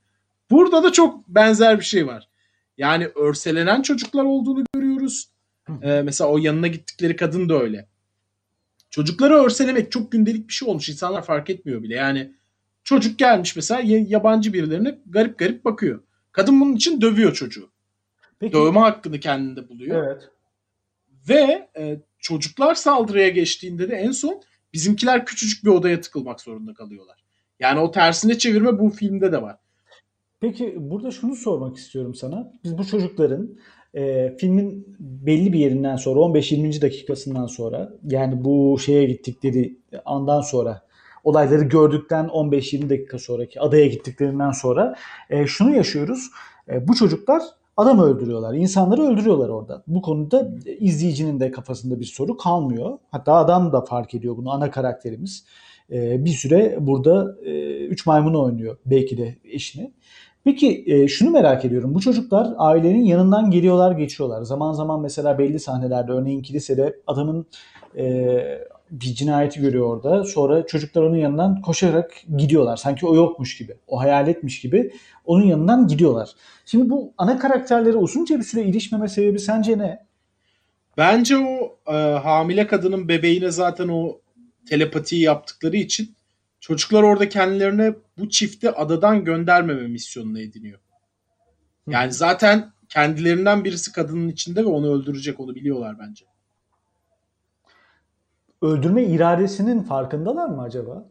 [0.50, 2.28] Burada da çok benzer bir şey var.
[2.78, 5.28] Yani örselenen çocuklar olduğunu görüyoruz.
[5.82, 7.88] Ee, mesela o yanına gittikleri kadın da öyle.
[8.92, 10.88] Çocukları örselemek çok gündelik bir şey olmuş.
[10.88, 11.94] İnsanlar fark etmiyor bile.
[11.94, 12.32] Yani
[12.84, 16.02] çocuk gelmiş mesela yabancı birilerine garip garip bakıyor.
[16.32, 17.70] Kadın bunun için dövüyor çocuğu.
[18.38, 18.52] Peki.
[18.52, 20.06] Dövme hakkını kendinde buluyor.
[20.06, 20.28] Evet.
[21.28, 27.24] Ve e, çocuklar saldırıya geçtiğinde de en son bizimkiler küçücük bir odaya tıkılmak zorunda kalıyorlar.
[27.60, 29.56] Yani o tersine çevirme bu filmde de var.
[30.40, 32.52] Peki burada şunu sormak istiyorum sana.
[32.64, 33.58] Biz bu çocukların
[33.94, 36.82] e, filmin belli bir yerinden sonra 15-20.
[36.82, 40.82] dakikasından sonra yani bu şeye gittikleri andan sonra
[41.24, 44.94] olayları gördükten 15-20 dakika sonraki adaya gittiklerinden sonra
[45.30, 46.30] e, şunu yaşıyoruz.
[46.68, 47.42] E, bu çocuklar
[47.76, 48.54] Adam öldürüyorlar.
[48.54, 49.82] insanları öldürüyorlar orada.
[49.86, 50.50] Bu konuda
[50.80, 52.98] izleyicinin de kafasında bir soru kalmıyor.
[53.10, 55.44] Hatta adam da fark ediyor bunu ana karakterimiz.
[55.90, 59.92] Ee, bir süre burada e, üç maymunu oynuyor belki de eşini.
[60.44, 61.94] Peki e, şunu merak ediyorum.
[61.94, 64.42] Bu çocuklar ailenin yanından geliyorlar geçiyorlar.
[64.42, 67.46] Zaman zaman mesela belli sahnelerde örneğin kilisede adamın
[67.96, 68.36] e,
[68.90, 70.24] bir cinayeti görüyor orada.
[70.24, 72.76] Sonra çocuklar onun yanından koşarak gidiyorlar.
[72.76, 73.74] Sanki o yokmuş gibi.
[73.86, 74.92] O hayaletmiş gibi
[75.24, 76.30] onun yanından gidiyorlar.
[76.66, 80.06] Şimdi bu ana karakterlere uzunca bir süre ilişmeme sebebi sence ne?
[80.96, 84.20] Bence o e, hamile kadının bebeğine zaten o
[84.68, 86.14] telepatiyi yaptıkları için
[86.62, 90.80] çocuklar orada kendilerine bu çifti adadan göndermeme misyonunu ediniyor.
[91.86, 96.24] Yani zaten kendilerinden birisi kadının içinde ve onu öldürecek onu biliyorlar bence.
[98.62, 101.08] Öldürme iradesinin farkındalar mı acaba?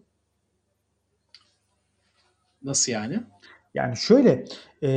[2.63, 3.23] Nasıl yani?
[3.73, 4.45] Yani şöyle
[4.83, 4.89] e,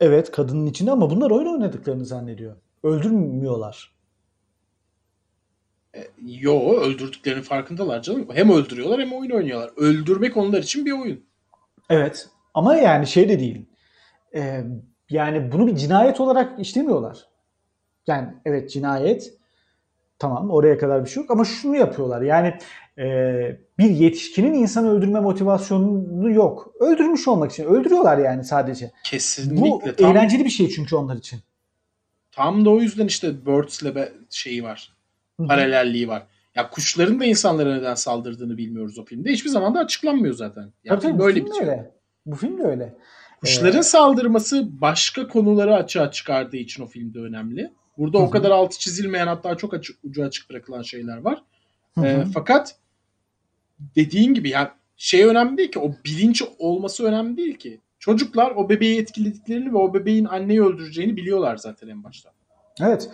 [0.00, 2.56] evet kadının içinde ama bunlar oyun oynadıklarını zannediyor.
[2.82, 3.99] Öldürmüyorlar.
[5.94, 8.28] E, yo öldürdüklerinin farkındalar canım.
[8.32, 9.70] Hem öldürüyorlar hem oyun oynuyorlar.
[9.76, 11.24] Öldürmek onlar için bir oyun.
[11.90, 13.66] Evet ama yani şey de değil.
[14.34, 14.64] E,
[15.10, 17.28] yani bunu bir cinayet olarak işlemiyorlar.
[18.06, 19.34] Yani evet cinayet
[20.18, 22.22] tamam oraya kadar bir şey yok ama şunu yapıyorlar.
[22.22, 22.54] Yani
[22.98, 23.06] e,
[23.78, 26.74] bir yetişkinin insanı öldürme motivasyonu yok.
[26.80, 27.64] Öldürmüş olmak için.
[27.64, 28.90] Öldürüyorlar yani sadece.
[29.04, 29.60] Kesinlikle.
[29.60, 31.40] Bu tam, eğlenceli bir şey çünkü onlar için.
[32.32, 34.99] tam da o yüzden işte Birds'le şeyi var.
[35.48, 36.22] Paralelliği var.
[36.54, 39.32] Ya kuşların da insanlara neden saldırdığını bilmiyoruz o filmde.
[39.32, 40.62] Hiçbir zaman da açıklanmıyor zaten.
[40.84, 41.60] Ya Tabii tabii, böyle bitiyor.
[41.60, 41.90] öyle.
[42.26, 42.94] Bu film de öyle.
[43.40, 47.70] Kuşların Ee, saldırması başka konuları açığa çıkardığı için o filmde önemli.
[47.98, 51.42] Burada Hı o kadar altı çizilmeyen hatta çok açık, ucu açık bırakılan şeyler var.
[51.94, 52.76] Hı Ee, fakat
[53.96, 57.80] dediğin gibi yani şey önemli değil ki o bilinç olması önemli değil ki.
[57.98, 62.30] Çocuklar o bebeği etkilediklerini ve o bebeğin anneyi öldüreceğini biliyorlar zaten en başta.
[62.80, 63.10] Evet.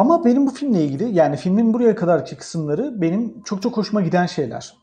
[0.00, 4.26] Ama benim bu filmle ilgili yani filmin buraya kadarki kısımları benim çok çok hoşuma giden
[4.26, 4.74] şeyler.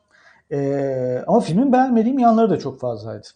[0.52, 3.28] Ee, ama filmin beğenmediğim yanları da çok fazlaydı.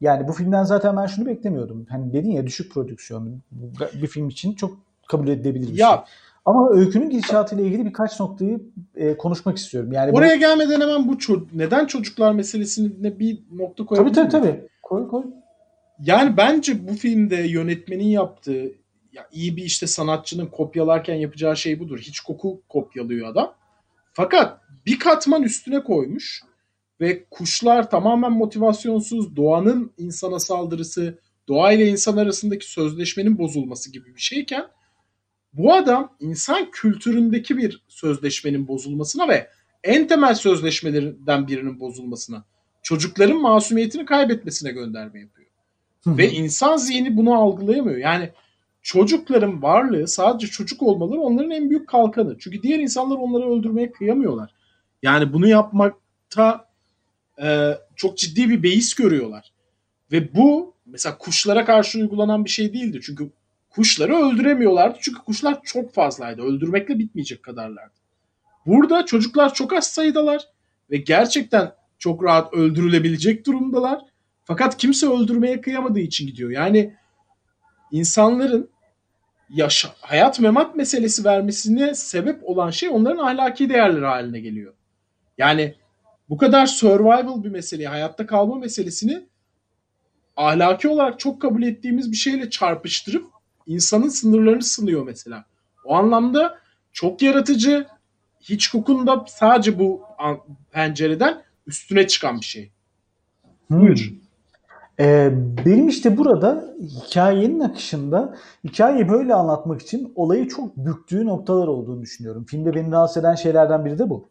[0.00, 1.86] Yani bu filmden zaten ben şunu beklemiyordum.
[1.88, 3.40] Hani dedin ya düşük prodüksiyon.
[3.50, 3.72] Bu
[4.02, 5.76] bir film için çok kabul edilebilir bir şey.
[5.76, 6.04] Ya
[6.44, 8.60] Ama öykünün gidişatıyla ilgili birkaç noktayı
[8.96, 9.92] e, konuşmak istiyorum.
[9.92, 14.28] Yani bu- oraya gelmeden hemen bu ço- neden çocuklar meselesine bir nokta tabii koyabilir tabii
[14.28, 14.42] miyim?
[14.56, 14.68] tabii.
[14.82, 15.24] Koy koy.
[16.00, 18.81] Yani bence bu filmde yönetmenin yaptığı
[19.12, 21.98] ya iyi bir işte sanatçının kopyalarken yapacağı şey budur.
[21.98, 23.54] Hiç koku kopyalıyor adam.
[24.12, 26.42] Fakat bir katman üstüne koymuş
[27.00, 34.20] ve kuşlar tamamen motivasyonsuz, doğanın insana saldırısı, doğa ile insan arasındaki sözleşmenin bozulması gibi bir
[34.20, 34.66] şeyken
[35.52, 39.48] bu adam insan kültüründeki bir sözleşmenin bozulmasına ve
[39.84, 42.44] en temel sözleşmelerden birinin bozulmasına,
[42.82, 45.48] çocukların masumiyetini kaybetmesine gönderme yapıyor.
[46.06, 47.98] Ve insan zihni bunu algılayamıyor.
[47.98, 48.30] Yani
[48.82, 52.36] çocukların varlığı sadece çocuk olmaları onların en büyük kalkanı.
[52.38, 54.54] Çünkü diğer insanlar onları öldürmeye kıyamıyorlar.
[55.02, 56.68] Yani bunu yapmakta
[57.42, 59.52] e, çok ciddi bir beis görüyorlar.
[60.12, 63.00] Ve bu mesela kuşlara karşı uygulanan bir şey değildi.
[63.02, 63.30] Çünkü
[63.70, 64.98] kuşları öldüremiyorlardı.
[65.00, 66.42] Çünkü kuşlar çok fazlaydı.
[66.42, 67.94] Öldürmekle bitmeyecek kadarlardı.
[68.66, 70.42] Burada çocuklar çok az sayıdalar
[70.90, 74.00] ve gerçekten çok rahat öldürülebilecek durumdalar.
[74.44, 76.50] Fakat kimse öldürmeye kıyamadığı için gidiyor.
[76.50, 76.94] Yani
[77.92, 78.70] insanların
[79.50, 84.74] yaşa, hayat memat meselesi vermesine sebep olan şey onların ahlaki değerleri haline geliyor.
[85.38, 85.74] Yani
[86.28, 89.26] bu kadar survival bir meseleyi, hayatta kalma meselesini
[90.36, 93.26] ahlaki olarak çok kabul ettiğimiz bir şeyle çarpıştırıp
[93.66, 95.44] insanın sınırlarını sınıyor mesela.
[95.84, 96.58] O anlamda
[96.92, 97.86] çok yaratıcı,
[98.50, 100.02] Hitchcock'un sadece bu
[100.70, 102.70] pencereden üstüne çıkan bir şey.
[103.70, 104.12] Buyur.
[105.00, 105.32] Ee,
[105.66, 112.44] benim işte burada hikayenin akışında hikayeyi böyle anlatmak için olayı çok büktüğü noktalar olduğunu düşünüyorum.
[112.44, 114.28] Filmde beni rahatsız eden şeylerden biri de bu.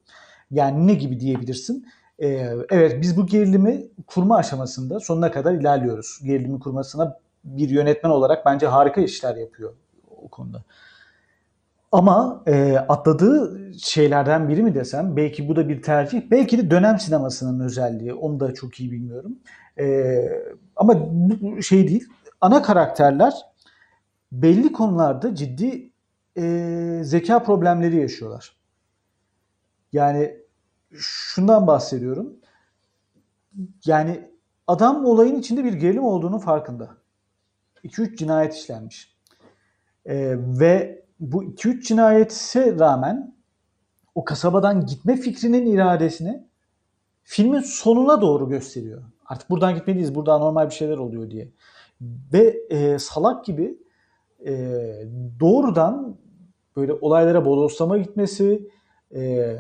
[0.51, 1.85] Yani ne gibi diyebilirsin?
[2.19, 2.27] Ee,
[2.69, 6.19] evet biz bu gerilimi kurma aşamasında sonuna kadar ilerliyoruz.
[6.23, 9.73] Gerilimi kurmasına bir yönetmen olarak bence harika işler yapıyor
[10.23, 10.63] o konuda.
[11.91, 16.99] Ama e, atladığı şeylerden biri mi desem, belki bu da bir tercih, belki de dönem
[16.99, 19.39] sinemasının özelliği, onu da çok iyi bilmiyorum.
[19.79, 20.15] E,
[20.75, 22.07] ama bu şey değil,
[22.41, 23.33] ana karakterler
[24.31, 25.91] belli konularda ciddi
[26.37, 28.55] e, zeka problemleri yaşıyorlar.
[29.93, 30.37] Yani
[30.93, 32.33] şundan bahsediyorum.
[33.85, 34.29] Yani
[34.67, 36.89] adam olayın içinde bir gerilim olduğunu farkında.
[37.83, 39.17] 2-3 cinayet işlenmiş.
[40.05, 43.35] E, ve bu 2-3 cinayete rağmen
[44.15, 46.47] o kasabadan gitme fikrinin iradesini
[47.23, 49.03] filmin sonuna doğru gösteriyor.
[49.25, 51.51] Artık buradan gitmeliyiz, burada normal bir şeyler oluyor diye.
[52.33, 53.77] Ve e, salak gibi
[54.45, 54.53] e,
[55.39, 56.17] doğrudan
[56.75, 58.69] böyle olaylara bodoslama gitmesi,
[59.15, 59.55] e,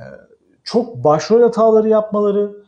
[0.63, 2.63] çok başrol hataları yapmaları,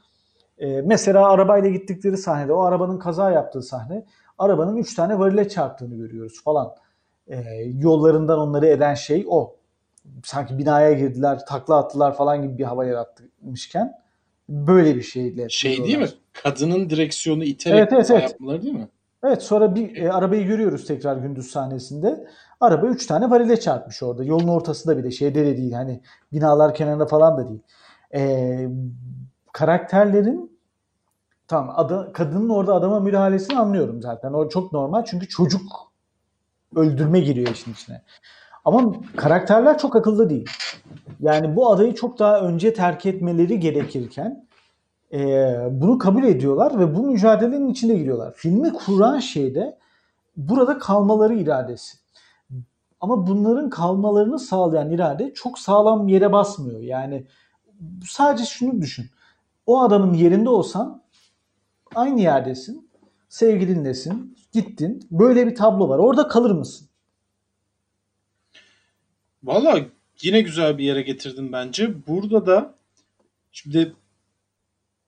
[0.58, 4.06] e, mesela arabayla gittikleri sahnede, o arabanın kaza yaptığı sahne,
[4.38, 6.75] arabanın 3 tane varile çarptığını görüyoruz falan.
[7.27, 9.55] E, yollarından onları eden şey o.
[10.23, 13.93] Sanki binaya girdiler, takla attılar falan gibi bir hava yaratmışken
[14.49, 15.49] böyle bir şeyle.
[15.49, 16.09] Şey değil mi?
[16.33, 18.23] Kadının direksiyonu iterek Evet, evet, evet.
[18.23, 18.88] yapmaları değil mi?
[19.23, 22.27] Evet sonra bir e, arabayı görüyoruz tekrar gündüz sahnesinde.
[22.59, 24.23] Araba 3 tane varile çarpmış orada.
[24.23, 27.62] Yolun ortasında bir de şeyde de değil hani binalar kenarında falan da değil.
[28.13, 28.67] E,
[29.53, 30.59] karakterlerin
[31.47, 34.33] tamam adı, kadının orada adama müdahalesini anlıyorum zaten.
[34.33, 35.92] O çok normal çünkü çocuk
[36.75, 38.01] öldürme giriyor işin içine.
[38.65, 40.49] Ama karakterler çok akıllı değil.
[41.19, 44.47] Yani bu adayı çok daha önce terk etmeleri gerekirken
[45.13, 48.33] e, bunu kabul ediyorlar ve bu mücadelenin içinde giriyorlar.
[48.36, 49.77] Filmi kuran şey de
[50.38, 51.97] burada kalmaları iradesi.
[53.01, 56.79] Ama bunların kalmalarını sağlayan irade çok sağlam yere basmıyor.
[56.79, 57.27] Yani
[58.09, 59.05] sadece şunu düşün.
[59.65, 61.01] O adamın yerinde olsan
[61.95, 62.89] aynı yerdesin.
[63.29, 64.38] Sevgilinlesin.
[64.53, 65.07] Gittin.
[65.11, 65.99] Böyle bir tablo var.
[65.99, 66.87] Orada kalır mısın?
[69.43, 69.79] Valla
[70.21, 72.07] yine güzel bir yere getirdin bence.
[72.07, 72.75] Burada da
[73.51, 73.93] şimdi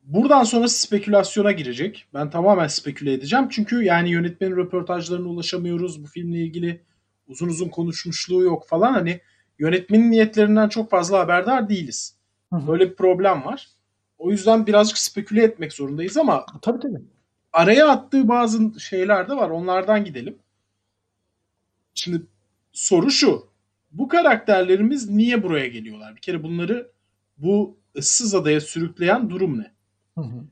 [0.04, 2.06] buradan sonra spekülasyona girecek.
[2.14, 3.48] Ben tamamen speküle edeceğim.
[3.50, 6.04] Çünkü yani yönetmenin röportajlarına ulaşamıyoruz.
[6.04, 6.82] Bu filmle ilgili
[7.28, 8.94] uzun uzun konuşmuşluğu yok falan.
[8.94, 9.20] Hani
[9.60, 12.16] yönetmenin niyetlerinden çok fazla haberdar değiliz.
[12.54, 12.68] Hı hı.
[12.68, 13.68] Böyle bir problem var.
[14.18, 17.02] O yüzden birazcık speküle etmek zorundayız ama Tabii tabii.
[17.56, 19.50] Araya attığı bazı şeyler de var.
[19.50, 20.38] Onlardan gidelim.
[21.94, 22.22] Şimdi
[22.74, 23.48] soru şu.
[23.92, 26.16] Bu karakterlerimiz niye buraya geliyorlar?
[26.16, 26.92] Bir kere bunları
[27.38, 29.72] bu ıssız adaya sürükleyen durum ne?
[30.16, 30.44] Hı hı.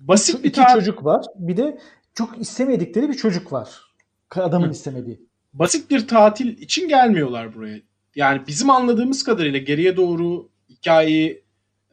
[0.00, 1.26] Basit Şu bir iki tar- çocuk var.
[1.36, 1.78] Bir de
[2.14, 3.80] çok istemedikleri bir çocuk var.
[4.30, 4.70] Adamın Hı.
[4.70, 5.20] istemediği.
[5.52, 7.80] basit bir tatil için gelmiyorlar buraya.
[8.14, 11.44] Yani bizim anladığımız kadarıyla geriye doğru hikayeyi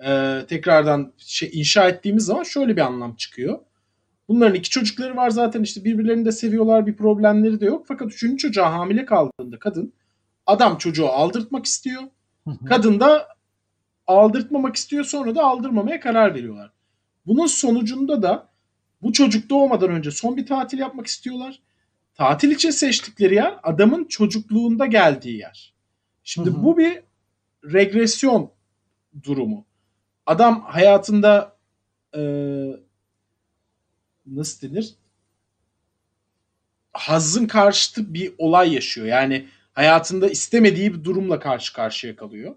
[0.05, 3.59] e, tekrardan şey, inşa ettiğimiz zaman şöyle bir anlam çıkıyor.
[4.27, 7.85] Bunların iki çocukları var zaten işte birbirlerini de seviyorlar bir problemleri de yok.
[7.87, 9.93] Fakat üçüncü çocuğa hamile kaldığında kadın
[10.45, 12.01] adam çocuğu aldırtmak istiyor.
[12.65, 13.27] Kadın da
[14.07, 16.71] aldırtmamak istiyor sonra da aldırmamaya karar veriyorlar.
[17.25, 18.49] Bunun sonucunda da
[19.01, 21.59] bu çocuk doğmadan önce son bir tatil yapmak istiyorlar.
[22.15, 25.73] Tatil için seçtikleri yer adamın çocukluğunda geldiği yer.
[26.23, 26.63] Şimdi Hı hı.
[26.63, 26.99] bu bir
[27.73, 28.51] regresyon
[29.23, 29.65] durumu.
[30.25, 31.57] Adam hayatında
[32.15, 32.79] eee,
[34.25, 34.95] nasıl denir?
[36.93, 39.07] Hazzın karşıtı bir olay yaşıyor.
[39.07, 42.55] Yani hayatında istemediği bir durumla karşı karşıya kalıyor.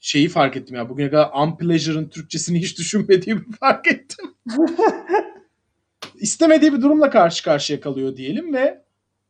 [0.00, 4.34] Şeyi fark ettim ya bugüne kadar unpleasure'ın Türkçesini hiç düşünmediğimi fark ettim.
[6.14, 8.84] istemediği bir durumla karşı karşıya kalıyor diyelim ve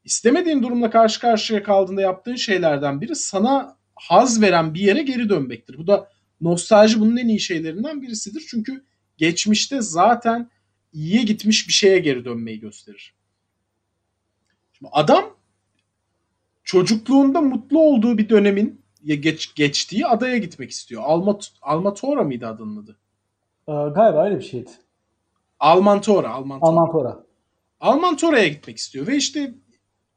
[0.05, 5.79] istemediğin durumla karşı karşıya kaldığında yaptığın şeylerden biri sana haz veren bir yere geri dönmektir.
[5.79, 6.09] Bu da
[6.41, 8.45] nostalji bunun en iyi şeylerinden birisidir.
[8.51, 8.85] Çünkü
[9.17, 10.51] geçmişte zaten
[10.93, 13.15] iyiye gitmiş bir şeye geri dönmeyi gösterir.
[14.73, 15.25] Şimdi adam
[16.65, 21.03] çocukluğunda mutlu olduğu bir dönemin ya geç, geçtiği adaya gitmek istiyor.
[21.05, 22.99] Alma, Almatora mıydı adının adı?
[23.69, 24.71] Ee, galiba öyle bir şeydi.
[25.61, 26.31] Almantora.
[26.31, 26.71] Almantora.
[26.71, 27.25] Almantora.
[27.81, 29.55] Almantora'ya gitmek istiyor ve işte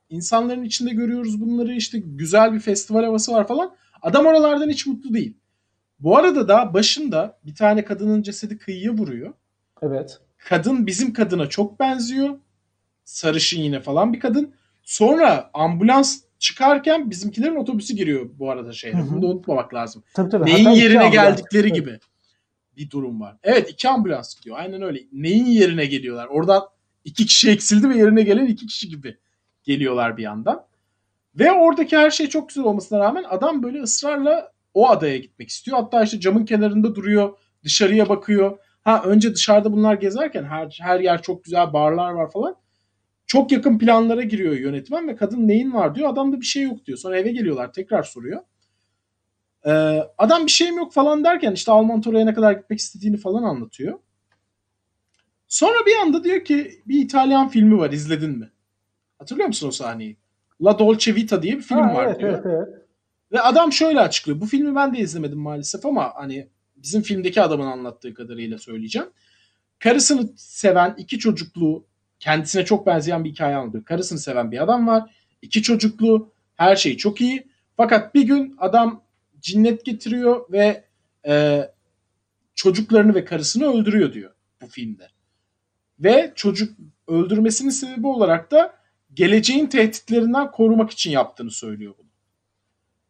[0.09, 3.75] insanların içinde görüyoruz bunları işte güzel bir festival havası var falan.
[4.01, 5.37] Adam oralardan hiç mutlu değil.
[5.99, 9.33] Bu arada da başında bir tane kadının cesedi kıyıya vuruyor.
[9.81, 10.21] Evet.
[10.49, 12.39] Kadın bizim kadına çok benziyor.
[13.03, 14.53] Sarışın yine falan bir kadın.
[14.83, 19.11] Sonra ambulans çıkarken bizimkilerin otobüsü giriyor bu arada hı.
[19.11, 20.03] Bunu da unutmamak lazım.
[20.13, 20.45] Tabii tabii.
[20.45, 21.37] Neyin Hatta yerine ambulans.
[21.37, 21.75] geldikleri Evet.
[21.75, 21.99] gibi
[22.77, 23.37] bir durum var.
[23.43, 24.57] Evet iki ambulans gidiyor.
[24.59, 24.99] Aynen öyle.
[25.11, 26.27] Neyin yerine geliyorlar?
[26.27, 26.63] Oradan
[27.05, 29.17] iki kişi eksildi ve yerine gelen iki kişi gibi
[29.63, 30.65] geliyorlar bir yandan.
[31.35, 35.77] Ve oradaki her şey çok güzel olmasına rağmen adam böyle ısrarla o adaya gitmek istiyor.
[35.77, 37.37] Hatta işte camın kenarında duruyor.
[37.63, 38.57] Dışarıya bakıyor.
[38.85, 42.55] Ha önce dışarıda bunlar gezerken her, her yer çok güzel barlar var falan.
[43.27, 46.09] Çok yakın planlara giriyor yönetmen ve kadın neyin var diyor.
[46.09, 46.97] Adam da bir şey yok diyor.
[46.97, 48.41] Sonra eve geliyorlar tekrar soruyor.
[49.65, 53.43] Ee, adam bir şeyim yok falan derken işte Alman Tora'ya ne kadar gitmek istediğini falan
[53.43, 53.99] anlatıyor.
[55.47, 58.51] Sonra bir anda diyor ki bir İtalyan filmi var izledin mi?
[59.19, 60.17] Hatırlıyor musun o sahneyi?
[60.61, 62.31] La Dolce Vita diye bir film Ha, var evet, diyor.
[62.33, 62.85] evet, evet.
[63.31, 64.41] Ve adam şöyle açıklıyor.
[64.41, 66.49] Bu filmi ben de izlemedim maalesef ama hani
[66.85, 69.09] bizim filmdeki adamın anlattığı kadarıyla söyleyeceğim.
[69.79, 71.85] Karısını seven iki çocuklu
[72.19, 73.85] kendisine çok benzeyen bir hikaye anlatıyor.
[73.85, 75.15] Karısını seven bir adam var.
[75.41, 77.47] iki çocuklu her şey çok iyi.
[77.77, 79.03] Fakat bir gün adam
[79.39, 80.83] cinnet getiriyor ve
[81.27, 81.61] e,
[82.55, 84.31] çocuklarını ve karısını öldürüyor diyor
[84.61, 85.07] bu filmde.
[85.99, 86.77] Ve çocuk
[87.07, 88.75] öldürmesinin sebebi olarak da
[89.13, 92.07] geleceğin tehditlerinden korumak için yaptığını söylüyor bunu.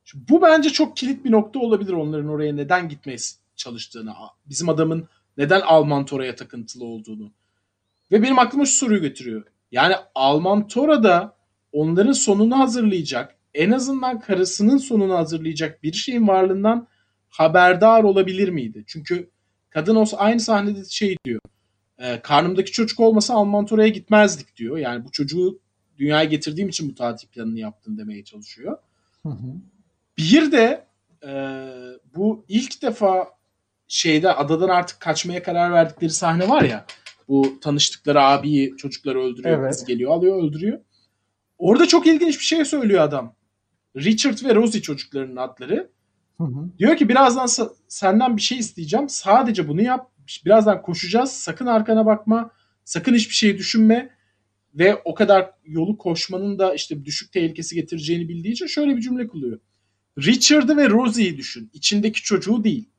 [0.03, 3.17] Şimdi bu bence çok kilit bir nokta olabilir onların oraya neden gitmeye
[3.55, 4.13] çalıştığını.
[4.45, 7.31] Bizim adamın neden Alman Tora'ya takıntılı olduğunu.
[8.11, 9.43] Ve benim aklıma şu soruyu getiriyor.
[9.71, 11.37] Yani Alman Tora da
[11.71, 16.87] onların sonunu hazırlayacak, en azından karısının sonunu hazırlayacak bir şeyin varlığından
[17.29, 18.83] haberdar olabilir miydi?
[18.87, 19.29] Çünkü
[19.69, 21.41] kadın olsa aynı sahnede şey diyor.
[21.97, 24.77] E, karnımdaki çocuk olmasa Alman Tora'ya gitmezdik diyor.
[24.77, 25.59] Yani bu çocuğu
[25.97, 28.77] dünyaya getirdiğim için bu tatil planını yaptın demeye çalışıyor.
[29.23, 29.55] Hı hı.
[30.17, 30.87] Bir de
[31.27, 31.33] e,
[32.15, 33.34] bu ilk defa
[33.87, 36.85] şeyde adadan artık kaçmaya karar verdikleri sahne var ya.
[37.27, 39.59] Bu tanıştıkları abiyi çocukları öldürüyor.
[39.59, 39.71] Evet.
[39.71, 40.79] Kız geliyor alıyor öldürüyor.
[41.57, 43.35] Orada çok ilginç bir şey söylüyor adam.
[43.95, 45.91] Richard ve Rosie çocuklarının adları.
[46.37, 46.69] Hı hı.
[46.79, 47.47] Diyor ki birazdan
[47.87, 49.09] senden bir şey isteyeceğim.
[49.09, 50.11] Sadece bunu yap.
[50.45, 51.31] Birazdan koşacağız.
[51.31, 52.51] Sakın arkana bakma.
[52.83, 54.15] Sakın hiçbir şey düşünme.
[54.73, 59.27] Ve o kadar yolu koşmanın da işte düşük tehlikesi getireceğini bildiği için şöyle bir cümle
[59.27, 59.59] kuruyor.
[60.17, 61.69] Richard'ı ve Rosie'yi düşün.
[61.73, 62.89] İçindeki çocuğu değil.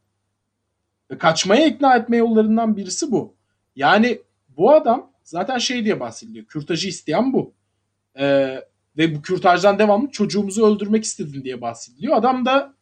[1.10, 3.36] Ve kaçmaya ikna etme yollarından birisi bu.
[3.76, 6.46] Yani bu adam zaten şey diye bahsediliyor.
[6.46, 7.54] Kürtajı isteyen bu.
[8.18, 8.60] Ee,
[8.96, 12.16] ve bu kürtajdan devamlı çocuğumuzu öldürmek istedin diye bahsediliyor.
[12.16, 12.74] Adam da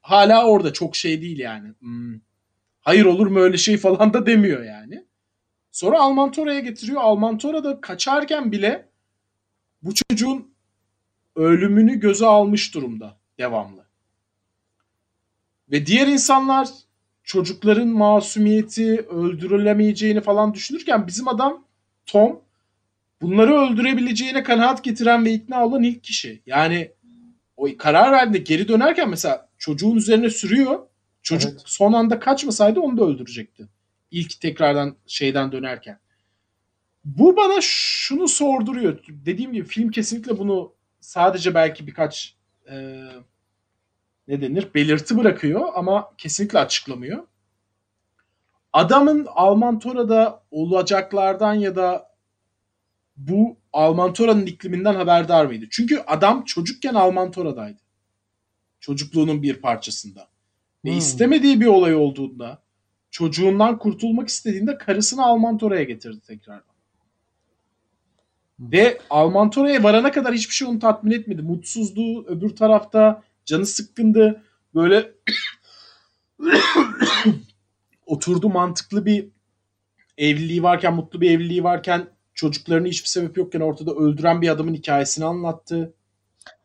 [0.00, 1.68] hala orada çok şey değil yani.
[1.78, 2.20] Hmm,
[2.80, 5.06] hayır olur mu öyle şey falan da demiyor yani.
[5.70, 7.00] Sonra Alman Tora'ya getiriyor.
[7.00, 8.88] Alman Tora da kaçarken bile
[9.82, 10.54] bu çocuğun
[11.36, 13.86] ölümünü göze almış durumda devamlı.
[15.70, 16.68] Ve diğer insanlar
[17.30, 21.64] çocukların masumiyeti öldürülemeyeceğini falan düşünürken bizim adam
[22.06, 22.40] Tom
[23.22, 26.42] bunları öldürebileceğine kanaat getiren ve ikna olan ilk kişi.
[26.46, 26.92] Yani
[27.56, 30.78] o karar verdiğinde geri dönerken mesela çocuğun üzerine sürüyor.
[31.22, 31.62] Çocuk Evet.
[31.64, 33.68] son anda kaçmasaydı onu da öldürecekti.
[34.10, 35.98] İlk tekrardan şeyden dönerken.
[37.04, 38.98] Bu bana şunu sorduruyor.
[39.08, 42.36] Dediğim gibi film kesinlikle bunu sadece belki birkaç
[42.70, 43.06] e,
[44.30, 47.26] ne denir belirti bırakıyor ama kesinlikle açıklamıyor.
[48.72, 52.10] Adamın Alman Tora'da olacaklardan ya da
[53.16, 55.64] bu Alman Tora'nın ikliminden haberdar mıydı?
[55.70, 57.78] Çünkü adam çocukken Alman Tora'daydı.
[58.80, 60.28] Çocukluğunun bir parçasında.
[60.84, 60.98] Ve Hmm.
[60.98, 62.62] istemediği bir olay olduğunda
[63.10, 66.74] çocuğundan kurtulmak istediğinde karısını Alman Tora'ya getirdi tekrardan.
[68.60, 71.42] Ve Alman Tora'ya varana kadar hiçbir şey onu tatmin etmedi.
[71.42, 72.26] Mutsuzdu.
[72.26, 74.42] Öbür tarafta canı sıkkındı.
[74.74, 75.12] Böyle
[78.06, 79.28] oturdu mantıklı bir
[80.18, 85.24] evliliği varken, mutlu bir evliliği varken çocuklarını hiçbir sebep yokken ortada öldüren bir adamın hikayesini
[85.24, 85.94] anlattı.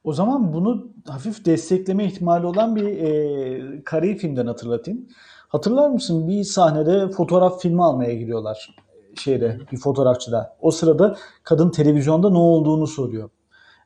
[0.04, 5.08] O zaman bunu hafif destekleme ihtimali olan bir e, kareyi filmden hatırlatayım.
[5.48, 8.76] Hatırlar mısın bir sahnede fotoğraf filmi almaya gidiyorlar
[9.20, 10.58] şeyde bir fotoğrafçıda.
[10.62, 13.30] O sırada kadın televizyonda ne olduğunu soruyor.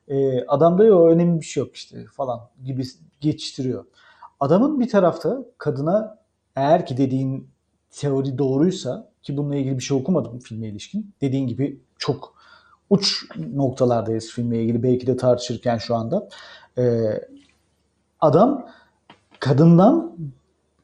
[0.10, 2.84] E, adam da o önemli bir şey yok işte falan gibi
[3.22, 3.86] geçiştiriyor.
[4.40, 6.18] Adamın bir tarafta kadına
[6.56, 7.48] eğer ki dediğin
[7.92, 11.14] teori doğruysa ki bununla ilgili bir şey okumadım filme ilişkin.
[11.22, 12.36] Dediğin gibi çok
[12.90, 16.30] uç noktalardayız filmle ilgili belki de tartışırken şu anda.
[16.78, 16.84] Ee,
[18.20, 18.70] adam
[19.40, 20.18] kadından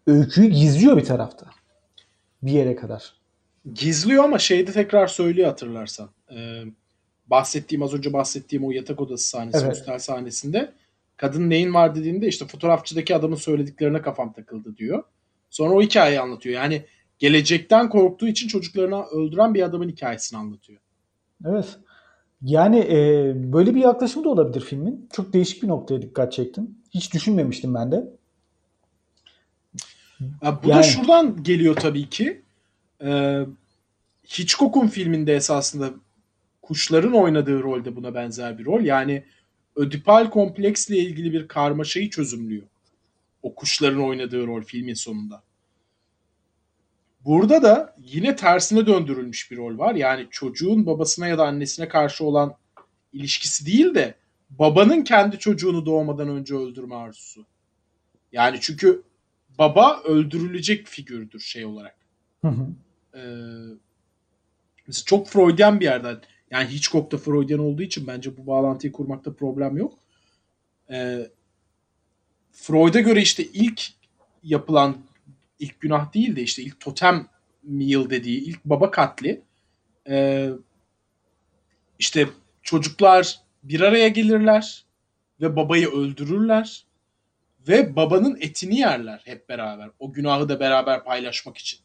[0.08, 1.46] öyküyü gizliyor bir tarafta.
[2.44, 3.14] Bir yere kadar.
[3.74, 6.10] Gizliyor ama şeyde tekrar söylüyor hatırlarsan.
[6.32, 6.64] Ee,
[7.28, 9.72] bahsettiğim az önce bahsettiğim o yatak odası sahnesi, Evet.
[9.72, 10.74] hostel sahnesinde
[11.18, 15.04] kadın neyin var dediğinde işte fotoğrafçıdaki adamın söylediklerine kafam takıldı diyor.
[15.50, 16.56] Sonra o hikayeyi anlatıyor.
[16.56, 16.86] Yani
[17.20, 20.80] gelecekten korktuğu için çocuklarını öldüren bir adamın hikayesini anlatıyor.
[21.46, 21.78] Evet.
[22.42, 25.10] Yani e, böyle bir yaklaşım da olabilir filmin.
[25.14, 26.78] Çok değişik bir noktaya dikkat çektim.
[26.94, 28.08] Hiç düşünmemiştim ben de.
[30.42, 30.84] Ya bu da Yani.
[30.84, 32.42] şuradan geliyor tabii ki.
[33.04, 33.46] Ee,
[34.26, 35.90] Hitchcock'un filminde esasında
[36.66, 38.82] kuşların oynadığı rolde buna benzer bir rol.
[38.82, 39.24] Yani
[39.76, 42.68] ödipal kompleksle ilgili bir karmaşayı çözümlüyor.
[43.42, 45.44] O kuşların oynadığı rol filmin sonunda.
[47.26, 49.96] Burada da yine tersine döndürülmüş bir rol var.
[49.96, 52.56] Yani çocuğun babasına ya da annesine karşı olan
[53.14, 54.16] ilişkisi değil de
[54.50, 57.46] babanın kendi çocuğunu doğmadan önce öldürme arzusu.
[58.32, 59.04] Yani çünkü
[59.60, 61.96] baba öldürülecek figürdür şey olarak.
[62.42, 62.68] Hı hı.
[63.18, 63.22] Ee,
[65.06, 66.22] çok Freudian bir yerden.
[66.56, 69.94] Yani Hitchcock da Freudian olduğu için bence bu bağlantıyı kurmakta problem yok.
[70.92, 71.30] Ee,
[72.52, 73.82] Freud'a göre işte ilk
[74.44, 74.98] yapılan
[75.60, 77.28] ilk günah değil de işte ilk totem
[77.64, 79.42] meal dediği ilk baba katli
[80.10, 80.50] ee,
[82.00, 82.30] işte
[82.64, 84.86] çocuklar bir araya gelirler
[85.42, 86.86] ve babayı öldürürler
[87.68, 89.90] ve babanın etini yerler hep beraber.
[90.00, 91.80] O günahı da beraber paylaşmak için.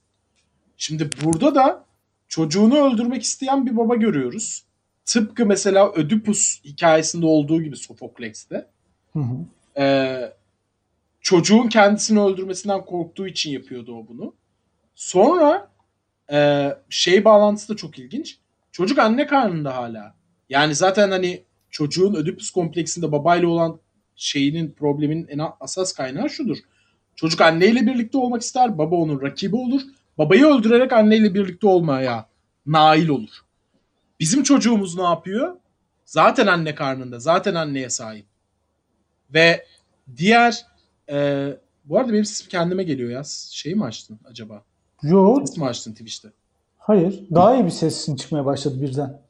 [0.76, 1.89] Şimdi burada da
[2.30, 4.64] çocuğunu öldürmek isteyen bir baba görüyoruz.
[5.04, 8.66] Tıpkı mesela Ödipus hikayesinde olduğu gibi Sofokles'te.
[9.12, 9.36] Hı hı.
[9.82, 10.32] Ee,
[11.20, 14.34] çocuğun kendisini öldürmesinden korktuğu için yapıyordu o bunu.
[14.94, 15.70] Sonra
[16.32, 18.38] e, şey bağlantısı da çok ilginç.
[18.72, 20.14] Çocuk anne karnında hala.
[20.48, 23.80] Yani zaten hani çocuğun Ödipus kompleksinde babayla olan
[24.16, 26.58] şeyinin problemin en asas kaynağı şudur.
[27.16, 29.82] Çocuk anneyle birlikte olmak ister, baba onun rakibi olur.
[30.18, 32.26] Babayı öldürerek anneyle birlikte olmaya
[32.66, 33.40] nail olur.
[34.20, 35.56] Bizim çocuğumuz ne yapıyor?
[36.04, 38.26] Zaten anne karnında, zaten anneye sahip.
[39.34, 39.66] Ve
[40.16, 40.66] diğer
[41.10, 41.48] e,
[41.84, 43.22] bu arada benim sesim kendime geliyor ya.
[43.50, 44.62] Şey mi açtın acaba?
[45.02, 45.48] Yok.
[45.48, 46.28] Ses mi açtın Twitch'te?
[46.78, 47.20] Hayır.
[47.34, 49.20] Daha iyi bir sesin çıkmaya başladı birden.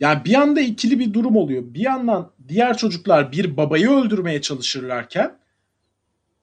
[0.00, 1.62] Yani bir anda ikili bir durum oluyor.
[1.66, 5.38] Bir yandan diğer çocuklar bir babayı öldürmeye çalışırlarken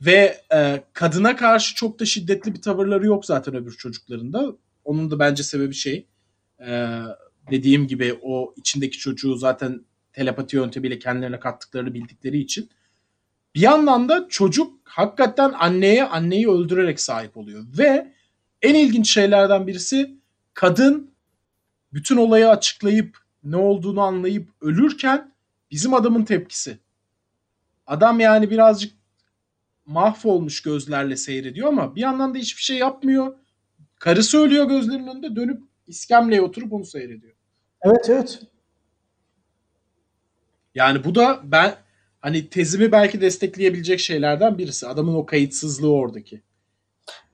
[0.06, 4.56] ve e, kadına karşı çok da şiddetli bir tavırları yok zaten öbür çocuklarında.
[4.84, 6.08] Onun da bence sebebi şey
[6.60, 7.00] e,
[7.52, 12.70] dediğim gibi o içindeki çocuğu zaten telepati yöntemiyle kendilerine kattıklarını bildikleri için.
[13.56, 17.66] Bir yandan da çocuk hakikaten anneye anneyi öldürerek sahip oluyor.
[17.78, 18.14] Ve
[18.62, 20.16] en ilginç şeylerden birisi
[20.54, 21.12] kadın
[21.94, 25.34] bütün olayı açıklayıp ne olduğunu anlayıp ölürken
[25.72, 26.78] bizim adamın tepkisi.
[27.88, 29.03] Adam yani birazcık
[29.86, 33.36] mahvolmuş gözlerle seyrediyor ama bir yandan da hiçbir şey yapmıyor.
[34.00, 37.34] Karısı ölüyor gözlerinin önünde dönüp iskemleye oturup onu seyrediyor.
[37.82, 38.42] Evet evet.
[40.76, 41.76] Yani bu da ben
[42.22, 44.88] hani tezimi belki destekleyebilecek şeylerden birisi.
[44.88, 46.42] Adamın o kayıtsızlığı oradaki.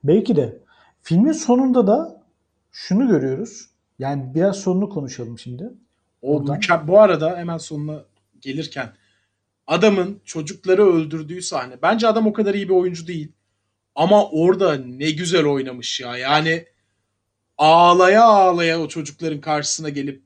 [0.03, 0.59] Belki de.
[1.01, 2.23] Filmin sonunda da
[2.71, 3.69] şunu görüyoruz.
[3.99, 5.69] Yani biraz sonunu konuşalım şimdi.
[6.21, 8.03] O müke- bu arada hemen sonuna
[8.41, 8.89] gelirken
[9.69, 11.81] adamın çocukları öldürdüğü sahne.
[11.81, 13.31] Bence adam o kadar iyi bir oyuncu değil.
[13.95, 16.17] Ama orada ne güzel oynamış ya.
[16.17, 16.65] Yani
[17.57, 20.23] ağlaya ağlaya o çocukların karşısına gelip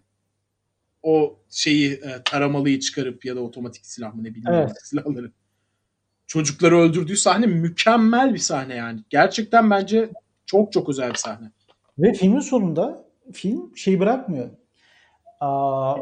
[1.04, 4.72] o şeyi e, taramalıyı çıkarıp ya da otomatik silah mı ne bileyim Evet.
[4.84, 5.32] silahları.
[6.28, 9.00] Çocukları öldürdüğü sahne mükemmel bir sahne yani.
[9.10, 10.10] Gerçekten bence
[10.46, 11.52] çok çok özel bir sahne.
[11.98, 14.50] Ve filmin sonunda film şey bırakmıyor.
[15.39, 15.96] Aa,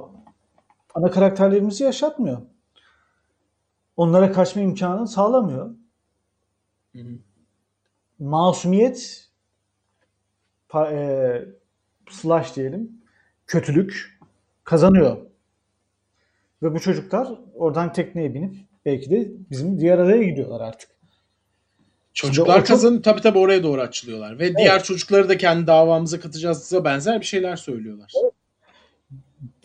[0.93, 2.50] ana karakterlerimizi yaşatmıyor.
[3.97, 5.69] Onlara kaçma imkanını sağlamıyor.
[6.95, 7.17] Hı hı.
[8.19, 9.27] Masumiyet
[10.69, 11.45] pa- e,
[12.09, 12.91] slash diyelim
[13.47, 14.19] kötülük
[14.63, 15.17] kazanıyor.
[16.63, 20.89] Ve bu çocuklar oradan tekneye binip belki de bizim diğer adaya gidiyorlar artık.
[22.13, 24.39] Çocuklar o çok- tabii tabii oraya doğru açılıyorlar.
[24.39, 28.11] Ve diğer çocukları da kendi davamıza katacağız'a benzer bir şeyler söylüyorlar.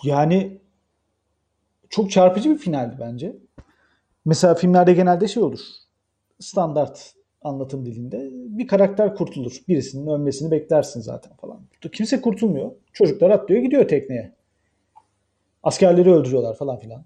[0.03, 0.59] Yani
[1.91, 3.37] çok çarpıcı bir finaldi bence.
[4.27, 5.61] Mesela filmlerde genelde şey olur.
[6.41, 9.53] Standart anlatım dilinde bir karakter kurtulur.
[9.69, 11.61] Birisinin ölmesini beklersin zaten falan.
[11.93, 12.73] Kimse kurtulmuyor.
[12.93, 14.35] Çocuklar atlıyor gidiyor tekneye.
[15.63, 17.05] Askerleri öldürüyorlar falan filan.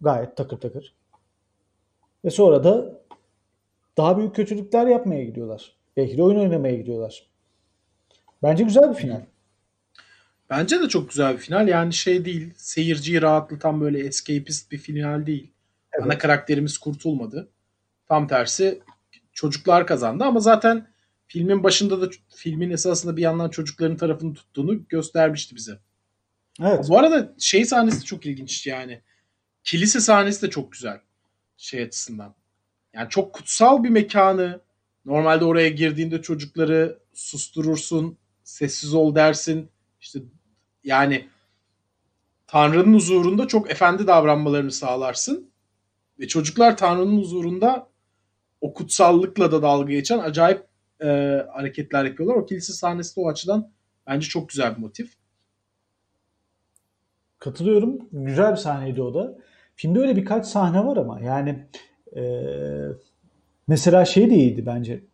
[0.00, 0.94] Gayet takır takır.
[2.24, 3.00] Ve sonra da
[3.96, 5.76] daha büyük kötülükler yapmaya gidiyorlar.
[5.96, 7.30] Belki de oyun oynamaya gidiyorlar.
[8.42, 9.22] Bence güzel bir final.
[10.50, 11.68] Bence de çok güzel bir final.
[11.68, 15.52] Yani şey değil, seyirciyi rahatlatan böyle escapist bir final değil.
[15.98, 16.06] Evet.
[16.06, 17.48] Ana karakterimiz kurtulmadı.
[18.08, 18.82] Tam tersi
[19.32, 20.88] çocuklar kazandı ama zaten
[21.26, 25.78] filmin başında da filmin esasında bir yandan çocukların tarafını tuttuğunu göstermişti bize.
[26.62, 26.86] Evet.
[26.88, 29.02] Bu arada şey sahnesi çok ilginç yani.
[29.64, 31.00] Kilise sahnesi de çok güzel.
[31.56, 32.34] Şey açısından.
[32.92, 34.60] Yani çok kutsal bir mekanı.
[35.04, 39.70] Normalde oraya girdiğinde çocukları susturursun, sessiz ol dersin.
[40.00, 40.18] İşte
[40.84, 41.28] yani
[42.46, 45.50] Tanrı'nın huzurunda çok efendi davranmalarını sağlarsın.
[46.20, 47.88] Ve çocuklar Tanrı'nın huzurunda
[48.60, 50.64] o kutsallıkla da dalga geçen acayip
[51.00, 51.06] e,
[51.52, 52.36] hareketler yapıyorlar.
[52.36, 53.70] O kilise sahnesi de o açıdan
[54.06, 55.12] bence çok güzel bir motif.
[57.38, 57.98] Katılıyorum.
[58.12, 59.38] Güzel bir sahneydi o da.
[59.76, 61.66] Filmde öyle birkaç sahne var ama yani
[62.16, 62.22] e,
[63.68, 65.04] mesela şey de iyiydi bence.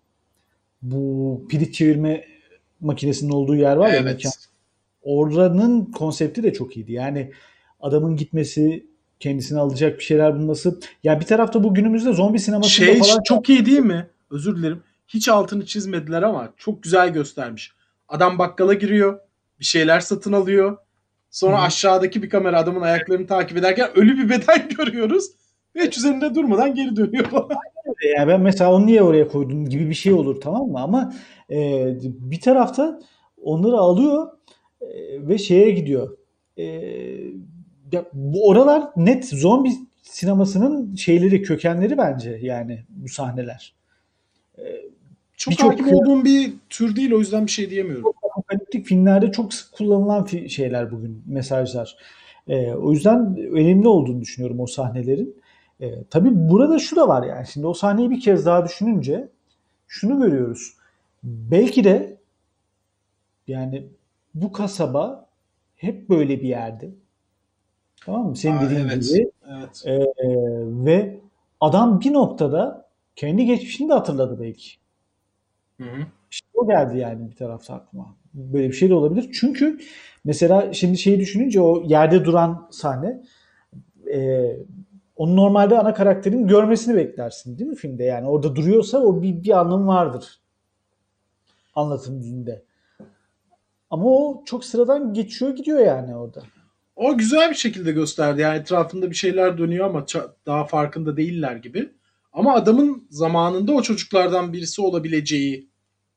[0.83, 2.25] Bu pirinç çevirme
[2.81, 4.05] makinesinin olduğu yer var ya evet.
[4.05, 4.33] mekan.
[5.03, 6.93] Oranın konsepti de çok iyiydi.
[6.93, 7.33] Yani
[7.81, 8.87] adamın gitmesi,
[9.25, 10.79] kendisini alacak bir şeyler bulması.
[11.03, 14.11] Ya bir tarafta bu günümüzde zombi sinemasında Şey falan çok iyi değil mi?
[14.31, 14.83] Özür dilerim.
[15.09, 17.73] Hiç altını çizmediler ama çok güzel göstermiş.
[18.09, 19.19] Adam bakkala giriyor.
[19.61, 20.77] Bir şeyler satın alıyor.
[21.31, 21.63] Sonra hı.
[21.63, 25.25] aşağıdaki bir kamera adamın ayaklarını takip ederken ölü bir beden görüyoruz.
[25.77, 27.49] Ve hiç üzerinde durmadan geri dönüyor falan.
[28.17, 30.81] Yani ben mesela onu niye oraya koydum gibi bir şey olur tamam mı?
[30.81, 31.15] Ama
[31.51, 33.01] e, bir tarafta
[33.43, 34.29] onları alıyor
[34.81, 34.89] e,
[35.29, 36.17] ve şeye gidiyor.
[36.59, 36.65] E,
[37.95, 39.71] ya bu oralar net zombi
[40.03, 43.75] sinemasının şeyleri, kökenleri bence yani bu sahneler.
[45.37, 48.13] çok Birçok hakim olduğum bir tür değil o yüzden bir şey diyemiyorum.
[48.31, 51.97] apokaliptik filmlerde çok sık kullanılan fi- şeyler bugün mesajlar.
[52.49, 55.37] Ee, o yüzden önemli olduğunu düşünüyorum o sahnelerin.
[55.81, 59.29] Ee, tabii burada şu da var yani şimdi o sahneyi bir kez daha düşününce
[59.89, 60.75] şunu görüyoruz.
[61.23, 62.17] Belki de
[63.49, 63.87] yani
[64.35, 65.27] bu kasaba
[65.77, 66.91] hep böyle bir yerde.
[68.07, 68.37] Tamam mı?
[68.37, 69.09] Senin Aa, dediğin evet.
[69.09, 69.31] gibi.
[69.59, 69.83] Evet.
[69.87, 69.99] Ee,
[70.87, 71.21] ve
[71.61, 74.71] adam bir noktada kendi geçmişini de hatırladı belki.
[75.81, 76.07] Hı hı.
[76.31, 78.17] İşte o geldi yani bir tarafta aklıma.
[78.35, 79.31] Böyle bir şey de olabilir.
[79.41, 79.79] Çünkü
[80.25, 83.23] mesela şimdi şeyi düşününce o yerde duran sahne
[84.13, 84.51] e,
[85.17, 88.05] onu normalde ana karakterin görmesini beklersin değil mi filmde?
[88.05, 90.41] Yani orada duruyorsa o bir, bir anlamı vardır.
[91.75, 92.63] Anlatım dilinde.
[93.91, 96.43] Ama o çok sıradan geçiyor gidiyor yani orada.
[96.97, 98.41] O güzel bir şekilde gösterdi.
[98.41, 100.07] Yani etrafında bir şeyler dönüyor ama
[100.47, 101.93] daha farkında değiller gibi.
[102.33, 105.69] Ama adamın zamanında o çocuklardan birisi olabileceği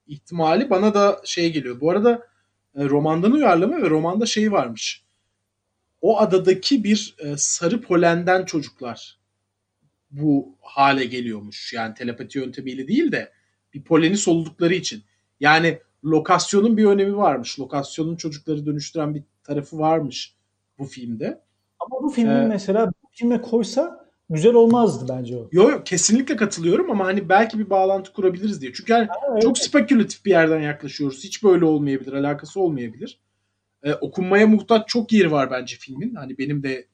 [0.07, 1.81] ihtimali bana da şey geliyor.
[1.81, 2.27] Bu arada
[2.75, 5.03] e, romandan uyarlama ve romanda şey varmış.
[6.01, 9.19] O adadaki bir e, sarı polenden çocuklar
[10.11, 11.73] bu hale geliyormuş.
[11.73, 13.31] Yani telepati yöntemiyle değil de
[13.73, 15.03] bir poleni soludukları için.
[15.39, 17.59] Yani lokasyonun bir önemi varmış.
[17.59, 20.36] Lokasyonun çocukları dönüştüren bir tarafı varmış
[20.79, 21.41] bu filmde.
[21.79, 25.49] Ama bu filmi Ee, mesela bu filme koysa güzel olmazdı bence o.
[25.51, 28.73] Yo, yo kesinlikle katılıyorum ama hani belki bir bağlantı kurabiliriz diye.
[28.73, 29.41] Çünkü yani evet.
[29.41, 31.23] çok spekülatif bir yerden yaklaşıyoruz.
[31.23, 33.19] Hiç böyle olmayabilir, alakası olmayabilir.
[33.83, 36.15] Ee, okunmaya muhtaç çok yeri var bence filmin.
[36.15, 36.87] Hani benim de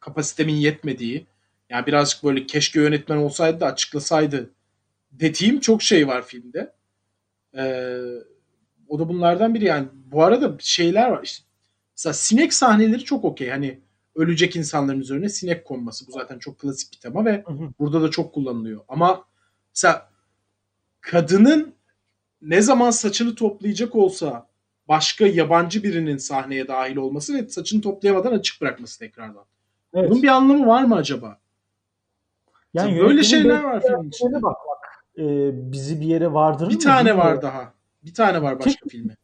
[0.00, 1.26] kapasitemin yetmediği.
[1.70, 4.50] Yani birazcık böyle keşke yönetmen olsaydı da açıklasaydı
[5.12, 6.72] dediğim çok şey var filmde.
[7.56, 7.98] Ee,
[8.88, 9.88] o da bunlardan biri yani.
[9.92, 11.43] Bu arada şeyler var işte.
[11.96, 13.50] Mesela sinek sahneleri çok okey.
[13.50, 13.80] Hani
[14.14, 16.06] ölecek insanların üzerine sinek konması.
[16.06, 17.68] Bu zaten çok klasik bir tema ve Hı hı.
[17.78, 18.80] burada da çok kullanılıyor.
[18.88, 19.24] Ama
[19.74, 20.10] mesela
[21.00, 21.74] kadının
[22.42, 24.46] ne zaman saçını toplayacak olsa
[24.88, 29.44] başka yabancı birinin sahneye dahil olması ve saçını toplayamadan açık bırakması tekrardan.
[29.94, 30.10] Evet.
[30.10, 31.38] Bunun bir anlamı var mı acaba?
[32.74, 34.42] Yani böyle şeyler var filmin içinde.
[34.42, 35.22] Bak bak e,
[35.72, 37.74] bizi bir yere vardırır Bir mı tane var daha.
[38.04, 39.16] Bir tane var başka filmi.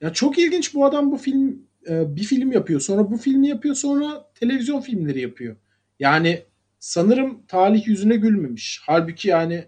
[0.00, 2.80] Ya çok ilginç bu adam bu film e, bir film yapıyor.
[2.80, 3.74] Sonra bu filmi yapıyor.
[3.74, 5.56] Sonra televizyon filmleri yapıyor.
[6.00, 6.44] Yani
[6.78, 8.82] sanırım talih yüzüne gülmemiş.
[8.86, 9.64] Halbuki yani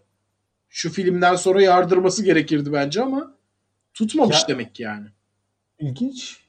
[0.68, 3.34] şu filmden sonra yardırması gerekirdi bence ama
[3.94, 5.06] tutmamış Ya- demek ki yani.
[5.78, 6.40] İlginç.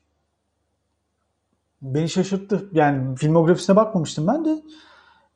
[1.82, 2.70] Beni şaşırttı.
[2.74, 4.62] Yani filmografisine bakmamıştım ben de.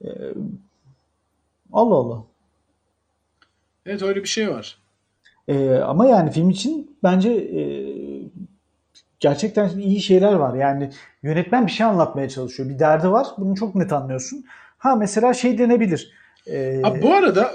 [0.04, 0.10] E,
[1.74, 2.24] Allah Allah.
[3.86, 4.78] Evet öyle bir şey var.
[5.48, 7.62] E, ama yani film için bence e,
[9.22, 10.56] gerçekten iyi şeyler var.
[10.56, 10.90] Yani
[11.24, 12.70] yönetmen bir şey anlatmaya çalışıyor.
[12.70, 13.28] Bir derdi var.
[13.38, 14.46] Bunu çok net anlıyorsun.
[14.78, 16.12] Ha mesela şey denebilir.
[16.48, 17.52] E, Ha, bu arada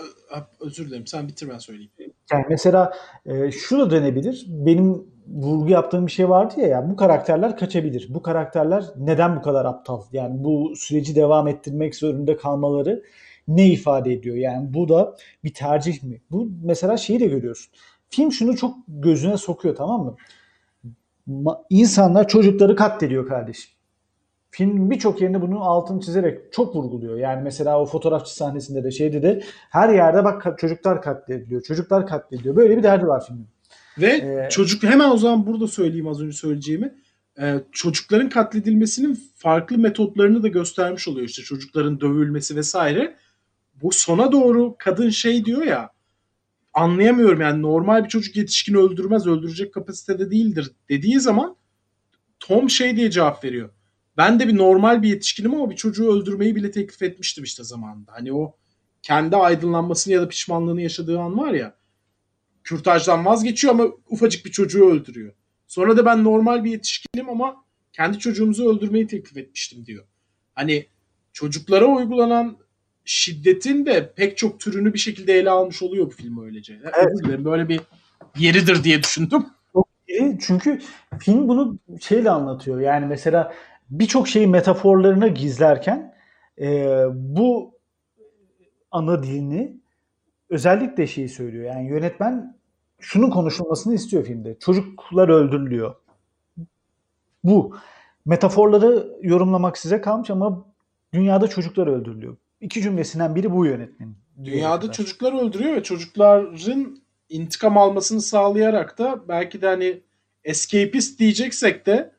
[0.61, 1.91] özür dilerim sen bitir ben söyleyeyim.
[2.33, 2.93] Yani mesela
[3.27, 4.45] e, şu da dönebilir.
[4.49, 8.07] Benim vurgu yaptığım bir şey vardı ya, ya bu karakterler kaçabilir.
[8.11, 10.03] Bu karakterler neden bu kadar aptal?
[10.12, 13.03] Yani bu süreci devam ettirmek zorunda kalmaları
[13.49, 14.37] ne ifade ediyor?
[14.37, 16.21] Yani bu da bir tercih mi?
[16.31, 17.73] Bu mesela şeyi de görüyorsun.
[18.09, 20.17] Film şunu çok gözüne sokuyor tamam mı?
[21.70, 23.70] İnsanlar çocukları katlediyor kardeşim.
[24.51, 27.18] Film birçok yerinde bunun altını çizerek çok vurguluyor.
[27.18, 31.62] Yani mesela o fotoğrafçı sahnesinde de şeyde de her yerde bak çocuklar katlediliyor.
[31.62, 32.57] Çocuklar katlediliyor.
[32.57, 33.49] Böyle bir derdi var filmin.
[33.99, 36.95] Ve Ee, çocuk hemen o zaman burada söyleyeyim az önce söyleyeceğimi.
[37.41, 41.29] Ee, çocukların katledilmesinin farklı metotlarını da göstermiş oluyor.
[41.29, 43.16] İşte çocukların dövülmesi vesaire.
[43.83, 45.91] Bu sona doğru kadın şey diyor ya
[46.77, 51.57] anlayamıyorum yani normal bir çocuk yetişkin öldürmez öldürecek kapasitede değildir dediği zaman
[52.41, 53.70] Tom şey diye cevap veriyor.
[54.16, 58.12] Ben de bir normal bir yetişkinim ama bir çocuğu öldürmeyi bile teklif etmiştim işte zamanında.
[58.12, 58.57] Hani o
[59.03, 61.77] kendi aydınlanmasını ya da pişmanlığını yaşadığı an var ya
[62.64, 65.33] kürtajdan vazgeçiyor ama ufacık bir çocuğu öldürüyor.
[65.66, 70.05] Sonra da ben normal bir yetişkinim ama kendi çocuğumuzu öldürmeyi teklif etmiştim diyor.
[70.55, 70.87] Hani
[71.33, 72.59] çocuklara uygulanan
[73.07, 76.81] şiddetin de pek çok türünü bir şekilde ele almış oluyor bu film öylece.
[76.99, 77.45] Evet.
[77.45, 77.81] Böyle bir
[78.39, 79.47] yeridir diye düşündüm.
[80.41, 80.81] Çünkü
[81.19, 82.81] film bunu şeyle anlatıyor.
[82.81, 83.53] Yani mesela
[83.91, 86.15] birçok şeyi metaforlarına gizlerken
[86.61, 87.75] e, bu
[88.91, 89.77] ana dilini
[90.51, 91.65] özellikle şeyi söylüyor.
[91.65, 92.57] Yani yönetmen
[93.01, 94.59] şunun konuşulmasını istiyor filmde.
[94.59, 95.95] Çocuklar öldürülüyor.
[97.45, 97.77] Bu.
[98.27, 100.65] Metaforları yorumlamak size kalmış ama
[101.13, 102.37] dünyada çocuklar öldürülüyor.
[102.61, 104.17] İki cümlesinden biri bu yönetmenin.
[104.45, 110.03] Dünyada çocuklar öldürüyor ve çocukların intikam almasını sağlayarak da belki de hani
[110.45, 112.13] escapist diyeceksek de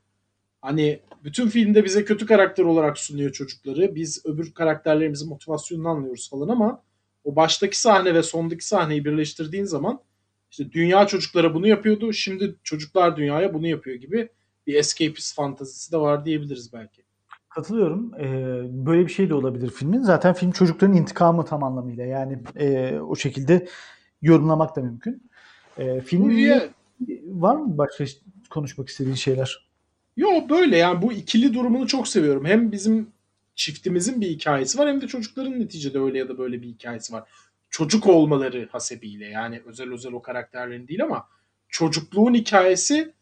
[0.62, 3.96] hani bütün filmde bize kötü karakter olarak sunuyor çocukları.
[3.96, 6.84] Biz öbür karakterlerimizin motivasyonunu anlıyoruz falan ama
[7.24, 10.00] o baştaki sahne ve sondaki sahneyi birleştirdiğin zaman
[10.52, 12.14] işte dünya çocuklara bunu yapıyordu.
[12.14, 14.30] Şimdi çocuklar dünyaya bunu yapıyor gibi
[14.68, 17.07] bir escapist fantazisi de var diyebiliriz belki.
[17.58, 18.12] Katılıyorum.
[18.20, 20.02] Ee, böyle bir şey de olabilir filmin.
[20.02, 22.06] Zaten film çocukların intikamı tam anlamıyla.
[22.06, 23.68] Yani e, o şekilde
[24.22, 25.30] yorumlamak da mümkün.
[25.78, 26.70] E, filmin Buraya-
[27.28, 28.06] var mı başka
[28.50, 29.68] konuşmak istediğin şeyler?
[30.18, 32.46] Yo böyle yani bu ikili durumunu çok seviyorum.
[32.46, 33.08] Hem bizim
[33.56, 37.30] çiftimizin bir hikayesi var hem de çocukların neticede öyle ya da böyle bir hikayesi var.
[37.70, 41.28] Çocuk olmaları hasebiyle yani özel özel o karakterlerin değil ama
[41.70, 43.14] çocukluğun hikayesi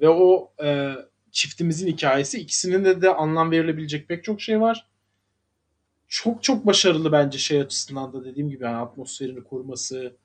[0.00, 0.92] ve o e,
[1.32, 4.86] çiftimizin hikayesi ikisinin de, de anlam verilebilecek pek çok şey var.
[6.08, 10.16] Çok çok başarılı bence şey açısından da dediğim gibi yani atmosferini kurması,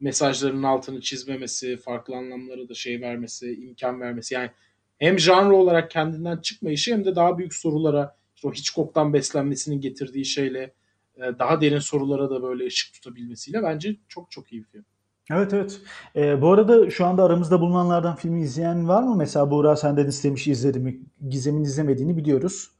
[0.00, 4.34] mesajlarının altını çizmemesi, farklı anlamlara da şey vermesi, imkan vermesi.
[4.34, 4.50] Yani
[4.98, 10.24] hem janr olarak kendinden çıkmayışı hem de daha büyük sorulara işte o Hitchcock'tan beslenmesinin getirdiği
[10.24, 10.74] şeyle
[11.16, 14.84] e, daha derin sorulara da böyle ışık tutabilmesiyle bence çok çok iyi bir film.
[15.32, 15.80] Evet evet.
[16.16, 19.16] Ee, bu arada şu anda aramızda bulunanlardan filmi izleyen var mı?
[19.16, 21.00] Mesela Buğra senden istemiş izledim mi?
[21.28, 22.70] Gizem'in izlemediğini biliyoruz.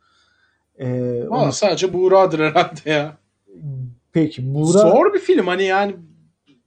[0.79, 3.17] Ee, Valla onu- sadece Buğra'dır herhalde ya.
[4.13, 5.97] Peki Buğra Zor bir film hani yani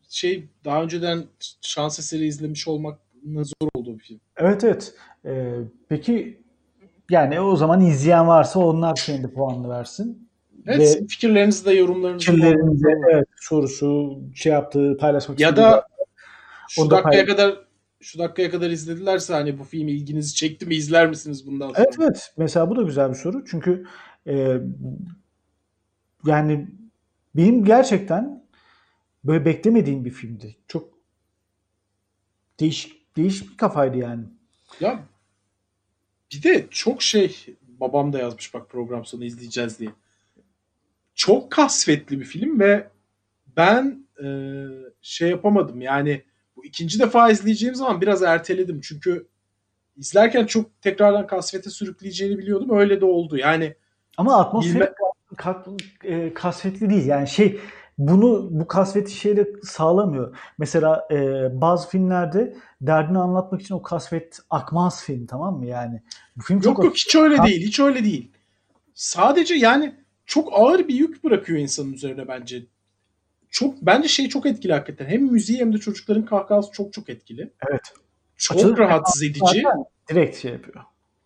[0.09, 1.23] şey daha önceden
[1.61, 4.19] şans eseri izlemiş olmak zor olduğu bir film.
[4.37, 4.93] Evet evet.
[5.25, 5.53] Ee,
[5.89, 6.41] peki
[7.09, 10.24] yani o zaman izleyen varsa onlar kendi puanını versin.
[10.65, 15.87] Evet Ve fikirlerinizi de yorumlarınızı fikirlerinizi evet, sorusu şey yaptığı paylaşmak ya da
[16.69, 17.27] şu dakikaya paylaş.
[17.27, 17.65] kadar
[18.01, 21.79] şu dakikaya kadar izledilerse hani bu film ilginizi çekti mi izler misiniz bundan sonra?
[21.79, 22.33] Evet evet.
[22.37, 23.45] Mesela bu da güzel bir soru.
[23.45, 23.85] Çünkü
[24.27, 24.57] e,
[26.25, 26.67] yani
[27.35, 28.43] benim gerçekten
[29.23, 30.55] böyle beklemediğim bir filmdi.
[30.67, 30.89] Çok
[32.59, 34.23] değişik değişik bir kafaydı yani.
[34.79, 35.03] Ya
[36.33, 37.45] bir de çok şey
[37.79, 39.89] babam da yazmış bak program sonu izleyeceğiz diye.
[41.15, 42.87] Çok kasvetli bir film ve
[43.57, 44.27] ben e,
[45.01, 46.23] şey yapamadım yani
[46.55, 49.27] bu ikinci defa izleyeceğim zaman biraz erteledim çünkü
[49.97, 53.75] izlerken çok tekrardan kasvete sürükleyeceğini biliyordum öyle de oldu yani
[54.17, 54.93] Ama atmosfer Bilme-
[56.03, 57.05] e, kasvetli değil.
[57.05, 57.59] Yani şey
[57.97, 60.37] bunu bu kasveti şeyle sağlamıyor.
[60.57, 66.01] Mesela e, bazı filmlerde derdini anlatmak için o kasvet akmaz film tamam mı yani?
[66.35, 68.31] Bu film çok yok yok hiç öyle değil hiç öyle değil
[68.93, 72.65] sadece yani çok ağır bir yük bırakıyor insanın üzerine bence
[73.49, 77.53] çok bence şey çok etkili hakikaten hem müziği hem de çocukların kahkahası çok çok etkili
[77.69, 77.81] Evet.
[78.37, 79.63] çok Açılış rahatsız edici
[80.09, 80.83] direkt şey yapıyor.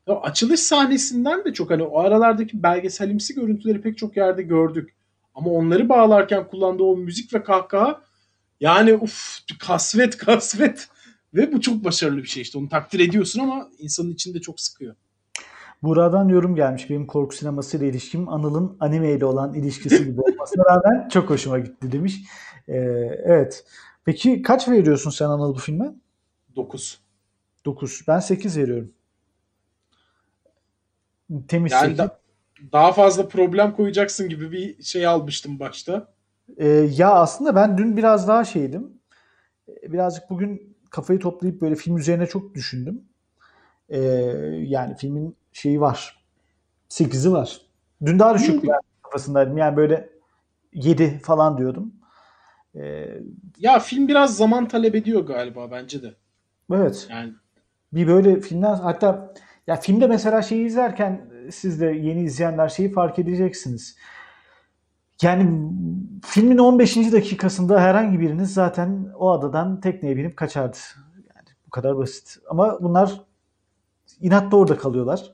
[0.08, 4.96] Ya açılış sahnesinden de çok hani o aralardaki belgeselimsi görüntüleri pek çok yerde gördük.
[5.36, 8.02] Ama onları bağlarken kullandığı o müzik ve kahkaha
[8.60, 10.88] yani uf kasvet kasvet
[11.34, 14.96] ve bu çok başarılı bir şey işte onu takdir ediyorsun ama insanın içinde çok sıkıyor.
[15.84, 16.90] Buradan yorum gelmiş.
[16.90, 21.92] Benim korku sinemasıyla ilişkim Anıl'ın anime ile olan ilişkisi gibi olmasına rağmen çok hoşuma gitti
[21.92, 22.22] demiş.
[22.68, 22.74] Ee,
[23.26, 23.66] evet.
[24.06, 25.94] Peki kaç veriyorsun sen Anıl bu filme?
[26.56, 27.00] 9.
[27.66, 28.02] 9.
[28.08, 28.92] Ben 8 veriyorum.
[31.48, 31.98] Temiz Yani 8.
[31.98, 32.20] da-
[32.72, 36.08] daha fazla problem koyacaksın gibi bir şey almıştım başta.
[36.58, 36.68] Ee,
[36.98, 38.94] ya aslında ben dün biraz daha şeydim.
[39.84, 43.02] Birazcık bugün kafayı toplayıp böyle film üzerine çok düşündüm.
[43.90, 43.98] Ee,
[44.68, 46.24] yani filmin şeyi var.
[46.90, 47.62] 8'i var.
[48.06, 48.72] Dün daha düşük bir
[49.04, 49.58] kafasındaydım.
[49.58, 50.10] Yani böyle
[50.74, 51.94] 7 falan diyordum.
[52.76, 53.06] Ee,
[53.58, 56.16] Ya film biraz zaman talep ediyor galiba bence de.
[56.74, 57.08] evet.
[57.12, 57.34] Yani
[57.94, 59.34] Bir böyle filmden hatta
[59.68, 63.98] ya filmde mesela şeyi izlerken siz de yeni izleyenler şeyi fark edeceksiniz.
[65.22, 65.72] Yani
[66.26, 66.96] filmin 15.
[67.12, 70.78] dakikasında herhangi biriniz zaten o adadan tekneye binip kaçardı.
[71.36, 72.38] Yani bu kadar basit.
[72.50, 73.22] Ama bunlar
[74.22, 75.34] inatla orada kalıyorlar.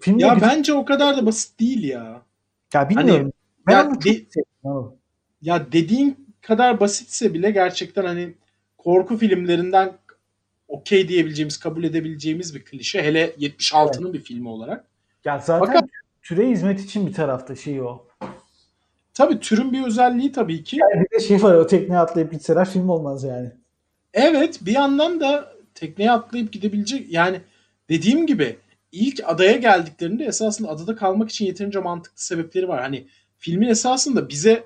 [0.00, 2.22] Filmde ya güzel- bence o kadar da basit değil ya.
[2.74, 3.32] ya bilmiyorum.
[3.66, 4.92] ben ya onu çok de- sevdim
[5.42, 8.34] ya dediğin kadar basitse bile gerçekten hani
[8.78, 9.92] korku filmlerinden
[10.68, 13.02] okey diyebileceğimiz, kabul edebileceğimiz bir klişe.
[13.02, 14.84] Hele 76'nın bir filmi olarak.
[15.24, 15.88] Ya zaten Fakat-
[16.22, 18.06] türe hizmet için bir tarafta şey o.
[19.14, 20.78] Tabii türün bir özelliği tabii ki.
[20.94, 23.50] Bir de şey var o tekneye atlayıp gitseler film olmaz yani.
[24.14, 27.40] Evet bir yandan da tekneye atlayıp gidebilecek yani
[27.88, 28.56] dediğim gibi
[28.92, 32.80] ilk adaya geldiklerinde esasında adada kalmak için yeterince mantıklı sebepleri var.
[32.80, 33.06] Hani
[33.38, 34.64] filmin esasında bize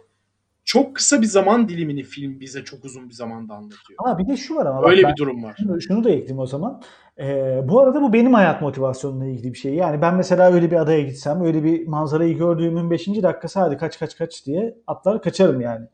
[0.64, 3.98] çok kısa bir zaman dilimini film bize çok uzun bir zamanda anlatıyor.
[3.98, 5.54] Ama bir de şu var ama Öyle ben- bir durum var.
[5.58, 6.82] Şunu, şunu da ekleyeyim o zaman.
[7.18, 9.74] Ee, bu arada bu benim hayat motivasyonumla ilgili bir şey.
[9.74, 13.06] Yani ben mesela öyle bir adaya gitsem, öyle bir manzarayı gördüğümün 5.
[13.22, 15.86] dakikası hadi kaç kaç kaç diye atlar kaçarım yani.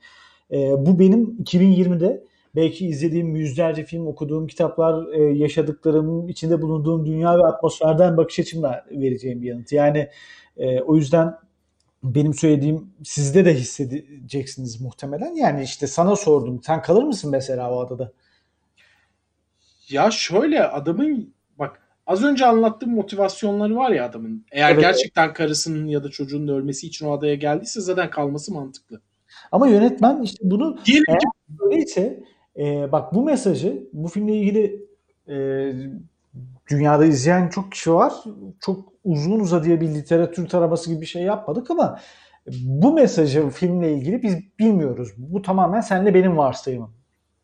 [0.52, 2.24] Ee, bu benim 2020'de
[2.54, 8.84] belki izlediğim yüzlerce film, okuduğum kitaplar, e, yaşadıklarım, içinde bulunduğum dünya ve atmosferden bakış açımla
[8.90, 9.72] vereceğim bir yanıt.
[9.72, 10.08] Yani
[10.56, 11.34] e, o yüzden
[12.02, 15.34] benim söylediğim sizde de hissedeceksiniz muhtemelen.
[15.34, 16.60] Yani işte sana sordum.
[16.66, 18.12] Sen kalır mısın mesela o adada?
[19.88, 24.46] Ya şöyle adamın bak az önce anlattığım motivasyonları var ya adamın.
[24.52, 24.80] Eğer Evet.
[24.80, 29.00] gerçekten karısının ya da çocuğunun ölmesi için o adaya geldiyse zaten kalması mantıklı.
[29.52, 31.26] Ama yönetmen işte bunu Diyelim ki
[31.60, 32.22] öyleyse
[32.58, 34.86] e, bak bu mesajı bu filmle ilgili
[35.28, 35.36] e,
[36.70, 38.12] dünyada izleyen çok kişi var.
[38.60, 41.98] Çok uzun uzadıya bir literatür taraması gibi bir şey yapmadık ama
[42.64, 45.08] bu mesajı filmle ilgili biz bilmiyoruz.
[45.16, 46.94] Bu tamamen senle benim varsayımım.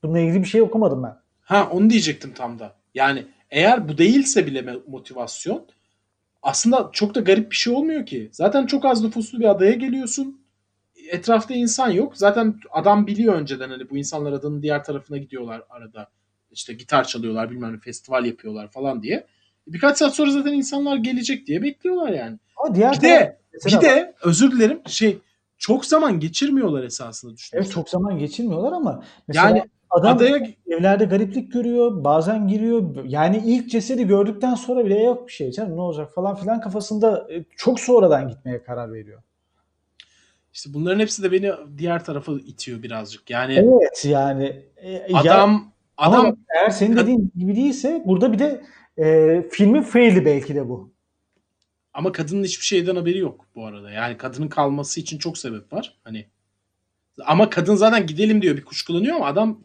[0.03, 1.17] Bununla ilgili bir şey okumadım ben.
[1.41, 2.75] ha onu diyecektim tam da.
[2.95, 5.67] Yani eğer bu değilse bile motivasyon
[6.43, 8.29] aslında çok da garip bir şey olmuyor ki.
[8.33, 10.41] Zaten çok az nüfuslu bir adaya geliyorsun.
[11.11, 12.17] Etrafta insan yok.
[12.17, 16.09] Zaten adam biliyor önceden hani bu insanlar adanın diğer tarafına gidiyorlar arada.
[16.51, 19.27] İşte gitar çalıyorlar bilmem ne festival yapıyorlar falan diye.
[19.67, 22.39] Birkaç saat sonra zaten insanlar gelecek diye bekliyorlar yani.
[22.57, 25.19] Ama diğer Bir taraf- de bir de özür dilerim şey
[25.59, 27.61] çok zaman geçirmiyorlar esasında düşünün.
[27.63, 33.05] evet çok zaman geçirmiyorlar ama mesela yani adam adaya evlerde gariplik görüyor, bazen giriyor.
[33.05, 37.27] Yani ilk cesedi gördükten sonra bile yok bir şey canım ne olacak falan filan kafasında
[37.33, 39.23] e, çok sonradan gitmeye karar veriyor.
[40.59, 43.31] İşte bunların hepsi de beni diğer tarafa itiyor birazcık.
[43.31, 48.39] Yani Evet yani e, ya- adam ama adam eğer senin dediğin gibi değilse burada bir
[48.39, 48.63] de
[48.99, 50.93] e, filmin faili belki de bu.
[51.93, 53.91] ama kadının hiçbir şeyden haberi yok bu arada.
[53.91, 55.99] Yani kadının kalması için çok sebep var.
[56.05, 56.27] Hani
[57.27, 59.61] ama kadın zaten gidelim diyor bir kuşkulanıyor ama adam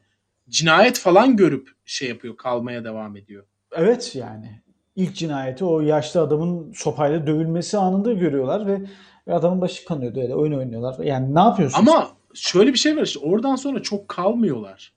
[0.50, 3.46] cinayet falan görüp şey yapıyor kalmaya devam ediyor.
[3.72, 4.62] Evet yani
[4.96, 8.82] ilk cinayeti o yaşlı adamın sopayla dövülmesi anında görüyorlar ve,
[9.28, 11.06] ve adamın başı kanıyordu öyle oyun oynuyorlar.
[11.06, 11.80] Yani ne yapıyorsun?
[11.80, 14.94] Ama şöyle bir şey var işte oradan sonra çok kalmıyorlar.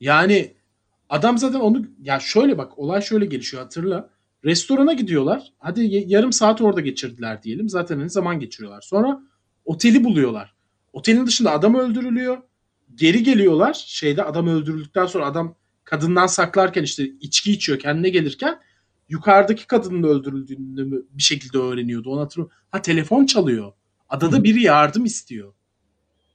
[0.00, 0.54] Yani
[1.08, 4.10] adam zaten onu ya şöyle bak olay şöyle gelişiyor hatırla.
[4.44, 5.52] Restorana gidiyorlar.
[5.58, 7.68] Hadi yarım saat orada geçirdiler diyelim.
[7.68, 8.80] Zaten hani zaman geçiriyorlar.
[8.80, 9.20] Sonra
[9.64, 10.54] oteli buluyorlar.
[10.92, 12.38] Otelin dışında adam öldürülüyor.
[12.94, 13.84] Geri geliyorlar.
[13.86, 18.60] Şeyde adam öldürüldükten sonra adam kadından saklarken işte içki içiyor kendine gelirken
[19.10, 22.10] yukarıdaki kadının öldürüldüğünü bir şekilde öğreniyordu.
[22.10, 22.56] Onu hatırlıyorum.
[22.70, 23.72] Ha telefon çalıyor.
[24.08, 25.52] Adada biri yardım istiyor.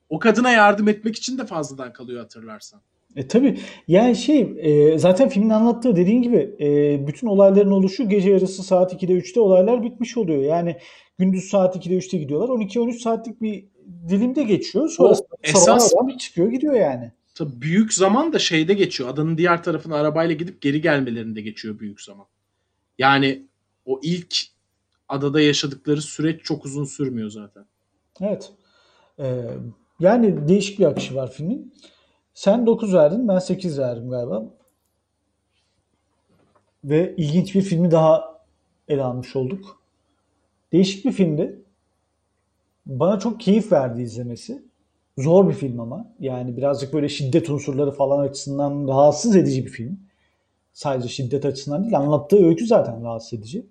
[0.10, 2.82] O kadına yardım etmek için de fazladan kalıyor hatırlarsan.
[3.16, 6.68] E tabii yani şey e, zaten filmin anlattığı dediğin gibi e,
[7.08, 10.42] bütün olayların oluşu gece yarısı saat 2'de 3'te olaylar bitmiş oluyor.
[10.44, 10.78] Yani
[11.20, 12.50] gündüz saat 2'de 3'te gidiyorlar.
[12.50, 13.66] 12-13 saatlik bir
[14.10, 14.90] dilimde geçiyor.
[14.90, 17.12] Sonrasında esas- sabah adam çıkıyor gidiyor yani.
[17.36, 19.10] Tabii büyük zaman da şeyde geçiyor.
[19.10, 22.26] Adanın diğer tarafına arabayla gidip geri gelmelerinde geçiyor büyük zaman.
[22.98, 23.46] Yani
[23.86, 24.38] o ilk
[25.10, 27.66] adada yaşadıkları süreç çok uzun sürmüyor zaten.
[28.22, 28.52] Evet.
[29.20, 29.48] E,
[30.00, 31.74] yani değişik bir akışı var filmin.
[32.34, 34.44] Sen 9 verdin ben 8 verdim galiba.
[36.84, 38.42] Ve ilginç bir filmi daha
[38.88, 39.82] ele almış olduk.
[40.72, 41.62] Değişik bir filmdi.
[42.86, 44.64] Bana çok keyif verdi izlemesi.
[45.18, 46.14] Zor bir film ama.
[46.20, 50.00] Yani birazcık böyle şiddet unsurları falan açısından rahatsız edici bir film.
[50.76, 51.98] Sadece şiddet açısından değil.
[51.98, 53.66] Anlattığı öykü zaten rahatsız edici.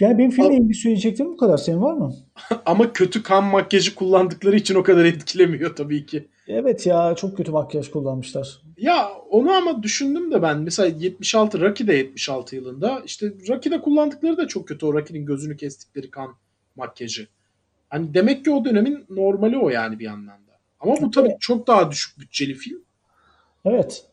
[0.00, 1.56] Yani benim filmle ilgili söyleyeceklerim bu kadar.
[1.56, 2.14] Senin var mı?
[2.66, 6.28] Ama kötü kan makyajı kullandıkları için o kadar etkilemiyor tabii ki.
[6.48, 8.62] Evet ya çok kötü makyaj kullanmışlar.
[8.76, 14.36] Ya onu ama düşündüm de ben mesela 76 Rocky de 76 yılında işte Rocky'de kullandıkları
[14.36, 16.34] da çok kötü o Rocky'nin gözünü kestikleri kan
[16.76, 17.28] makyajı.
[17.88, 20.58] Hani demek ki o dönemin normali o yani bir yandan da.
[20.80, 22.82] Ama bu tabii çok daha düşük bütçeli film.
[23.64, 24.07] Evet.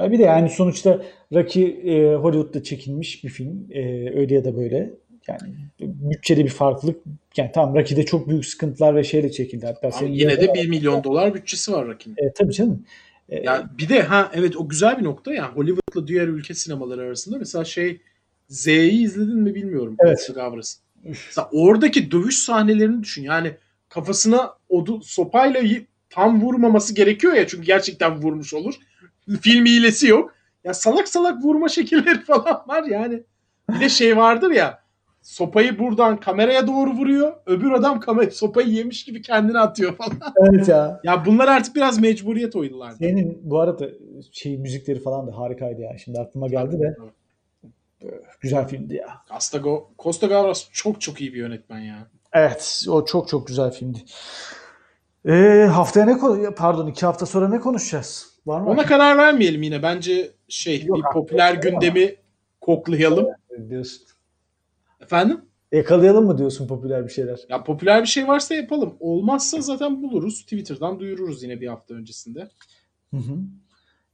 [0.00, 3.66] Bir de yani sonuçta Rocky e, Hollywood'da çekilmiş bir film.
[3.70, 4.90] E, öyle ya da böyle.
[5.28, 6.96] Yani bütçede bir farklılık.
[7.36, 9.66] Yani tamam Rocky'de çok büyük sıkıntılar ve şeyle çekildi.
[9.66, 12.16] Hatta Ama yine de 1 milyon dolar bütçesi var Rocky'nin.
[12.16, 12.84] E, tabii canım.
[13.28, 17.00] E, Ya bir de ha evet o güzel bir nokta ya Hollywood'la diğer ülke sinemaları
[17.00, 18.00] arasında mesela şey
[18.48, 19.96] Z'yi izledin mi bilmiyorum.
[19.98, 20.18] Evet.
[20.18, 20.80] Costa Gavras'ın.
[21.04, 23.22] Mesela oradaki dövüş sahnelerini düşün.
[23.22, 23.52] Yani
[23.88, 25.62] kafasına odu sopayla
[26.10, 28.74] tam vurmaması gerekiyor ya çünkü gerçekten vurmuş olur.
[29.40, 30.34] Film hilesi yok.
[30.64, 33.22] Ya salak salak vurma şekilleri falan var yani.
[33.70, 34.88] Bir de şey vardır ya
[35.28, 37.32] sopayı buradan kameraya doğru vuruyor.
[37.46, 40.12] Öbür adam kamera sopayı yemiş gibi kendini atıyor falan.
[40.36, 41.00] evet ya.
[41.04, 42.92] ya bunlar artık biraz mecburiyet oyunlar.
[42.92, 43.88] Senin bu arada
[44.32, 45.98] şey müzikleri falan da harikaydı ya.
[45.98, 46.96] Şimdi aklıma geldi de
[48.40, 49.08] güzel filmdi ya.
[49.32, 52.06] Costa, Go- Costa Gavras çok çok iyi bir yönetmen ya.
[52.32, 53.98] Evet, o çok çok güzel filmdi.
[55.28, 58.37] E, haftaya ne pardon iki hafta sonra ne konuşacağız?
[58.48, 58.70] Var mı?
[58.70, 59.82] Ona karar vermeyelim yine.
[59.82, 62.14] Bence şey Yok, bir popüler gündemi
[62.60, 63.26] koklayalım.
[63.70, 64.02] diyorsun.
[65.00, 65.40] Efendim?
[65.72, 67.40] Yakalayalım mı diyorsun popüler bir şeyler?
[67.48, 68.96] Ya popüler bir şey varsa yapalım.
[69.00, 70.42] Olmazsa zaten buluruz.
[70.42, 72.48] Twitter'dan duyururuz yine bir hafta öncesinde.
[73.10, 73.38] Hı hı.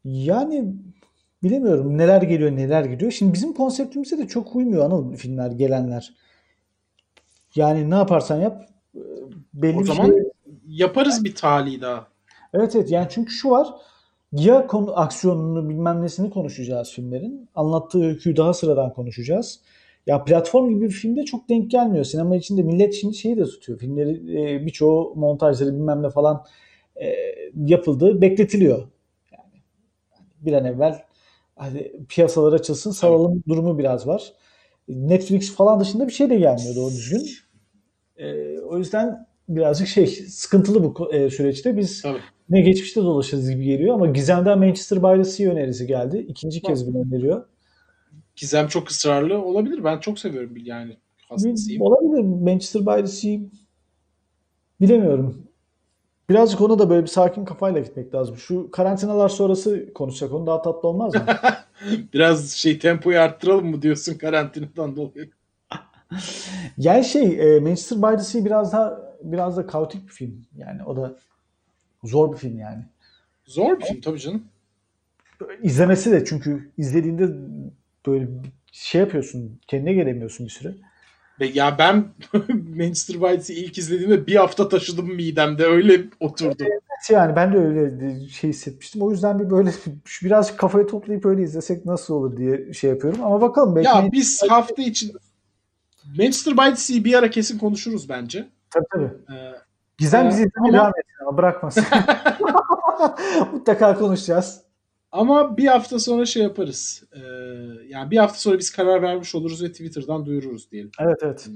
[0.05, 0.74] Yani
[1.43, 3.12] bilemiyorum neler geliyor neler gidiyor.
[3.12, 6.14] Şimdi bizim konseptimize de çok uymuyor Anıl filmler gelenler.
[7.55, 8.68] Yani ne yaparsan yap
[9.55, 10.22] belli O bir zaman şey.
[10.68, 12.07] yaparız bir tali daha.
[12.55, 13.68] Evet evet yani çünkü şu var.
[14.35, 17.49] Ya konu aksiyonunu bilmem nesini konuşacağız filmlerin.
[17.55, 19.61] Anlattığı öyküyü daha sıradan konuşacağız.
[20.07, 22.05] Ya platform gibi bir filmde çok denk gelmiyor.
[22.05, 23.78] Sinema içinde millet şimdi şeyi de tutuyor.
[23.78, 26.45] Filmleri e, birçoğu montajları bilmem ne falan
[26.97, 27.14] e,
[27.57, 28.20] yapıldı.
[28.20, 28.78] Bekletiliyor.
[29.32, 29.62] Yani
[30.41, 31.03] bir an evvel
[31.57, 34.32] hadi piyasalar açılsın salalım durumu biraz var.
[34.89, 37.30] Netflix falan dışında bir şey de gelmiyor doğru düzgün.
[38.16, 41.76] E, o yüzden birazcık şey sıkıntılı bu e, süreçte.
[41.76, 42.20] Biz Tabii.
[42.51, 46.26] Ne geçmişte dolaşırız gibi geliyor ama Gizem'den Manchester by the Sea önerisi geldi.
[46.28, 47.45] İkinci kez bir öneriyor.
[48.36, 49.84] Gizem çok ısrarlı olabilir.
[49.84, 50.97] Ben çok seviyorum yani.
[51.28, 51.82] Hastasıyım.
[51.82, 53.38] Olabilir Manchester by the Sea
[54.80, 55.45] bilemiyorum.
[56.30, 58.36] Birazcık ona da böyle bir sakin kafayla gitmek lazım.
[58.36, 60.32] Şu karantinalar sonrası konuşacak.
[60.32, 61.26] Onu daha tatlı olmaz mı?
[62.12, 65.30] Biraz şey tempoyu arttıralım mı diyorsun karantinadan dolayı?
[66.78, 70.47] yani şey e, Manchester by the Sea biraz daha biraz da kaotik bir film.
[70.57, 71.16] Yani o da
[72.05, 72.82] zor bir film yani.
[73.46, 74.44] Zor bir film tabii canım.
[75.62, 77.28] İzlemesi de çünkü izlediğinde
[78.07, 78.28] böyle
[78.72, 79.61] şey yapıyorsun.
[79.66, 80.74] Kendine gelemiyorsun bir süre.
[81.55, 81.94] Ya ben
[82.76, 85.64] Manchester by the Sea ilk izlediğimde bir hafta taşıdım midemde.
[85.64, 86.64] Öyle oturdu.
[87.11, 89.02] Yani ben de öyle şey hissetmiştim.
[89.02, 89.70] O yüzden bir böyle
[90.05, 93.24] şu birazcık kafayı toplayıp öyle izlesek nasıl olur diye şey yapıyorum.
[93.24, 95.12] Ama bakalım belki Ya biz hafta için
[96.18, 98.48] Manchester by the Sea'yi bir ara kesin konuşuruz bence.
[98.70, 99.36] tabii tabii.
[99.36, 99.52] Ee,
[99.99, 101.84] Gizem Ee, bizi izlemeye ama- devam etsin ama bırakmasın.
[103.53, 104.62] Mutlaka konuşacağız.
[105.12, 107.05] ama bir hafta sonra şey yaparız.
[107.12, 107.18] Ee,
[107.88, 110.90] yani bir hafta sonra biz karar vermiş oluruz ve Twitter'dan duyururuz diyelim.
[111.01, 111.49] Evet evet.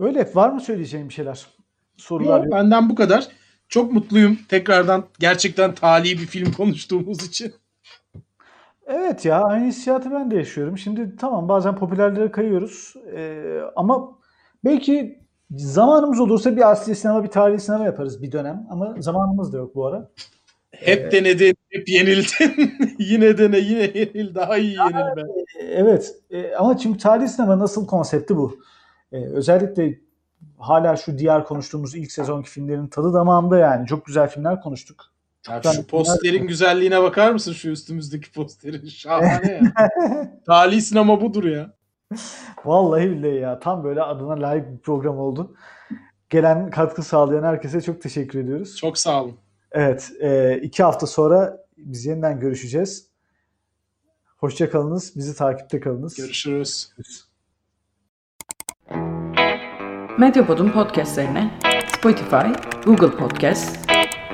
[0.00, 1.46] Öyle var mı söyleyeceğim bir şeyler?
[1.96, 2.54] Sorular Yok, yok.
[2.54, 3.28] benden bu kadar.
[3.68, 7.54] Çok mutluyum tekrardan gerçekten tali bir film konuştuğumuz için.
[8.86, 10.78] Evet ya aynı hissiyatı ben de yaşıyorum.
[10.78, 12.94] Şimdi tamam bazen popülerlere kayıyoruz.
[13.16, 14.18] Ee, ama
[14.64, 18.66] belki zamanımız olursa bir asli sinema bir tarihi sinema yaparız bir dönem.
[18.70, 20.10] Ama zamanımız da yok bu ara.
[20.70, 22.72] Hep denedin, hep yenildin.
[22.98, 25.22] yine dene, yine yenil, daha iyi yenilme.
[25.60, 28.58] Evet e, ama çünkü tarihi sinema nasıl konsepti bu.
[29.12, 29.98] E, özellikle
[30.58, 33.86] hala şu diğer konuştuğumuz ilk sezonki filmlerin tadı damağımda yani.
[33.86, 35.04] Çok güzel filmler konuştuk.
[35.48, 38.86] Ya şu posterin güzelliğine bakar mısın şu üstümüzdeki posterin?
[38.86, 39.90] Şahane ya.
[40.46, 41.75] Tali sinema budur ya.
[42.64, 45.54] Vallahi billahi ya tam böyle adına layık bir program oldu.
[46.30, 48.76] Gelen katkı sağlayan herkese çok teşekkür ediyoruz.
[48.76, 49.36] Çok sağ olun.
[49.72, 53.08] Evet e, iki hafta sonra biz yeniden görüşeceğiz.
[54.36, 55.16] Hoşça kalınız.
[55.16, 56.16] Bizi takipte kalınız.
[56.16, 56.92] Görüşürüz.
[60.18, 61.50] Medyapod'un podcastlerine
[61.96, 62.46] Spotify,
[62.84, 63.78] Google Podcast,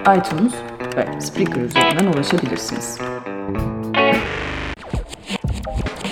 [0.01, 0.55] iTunes
[0.97, 2.99] ve Spreaker üzerinden ulaşabilirsiniz.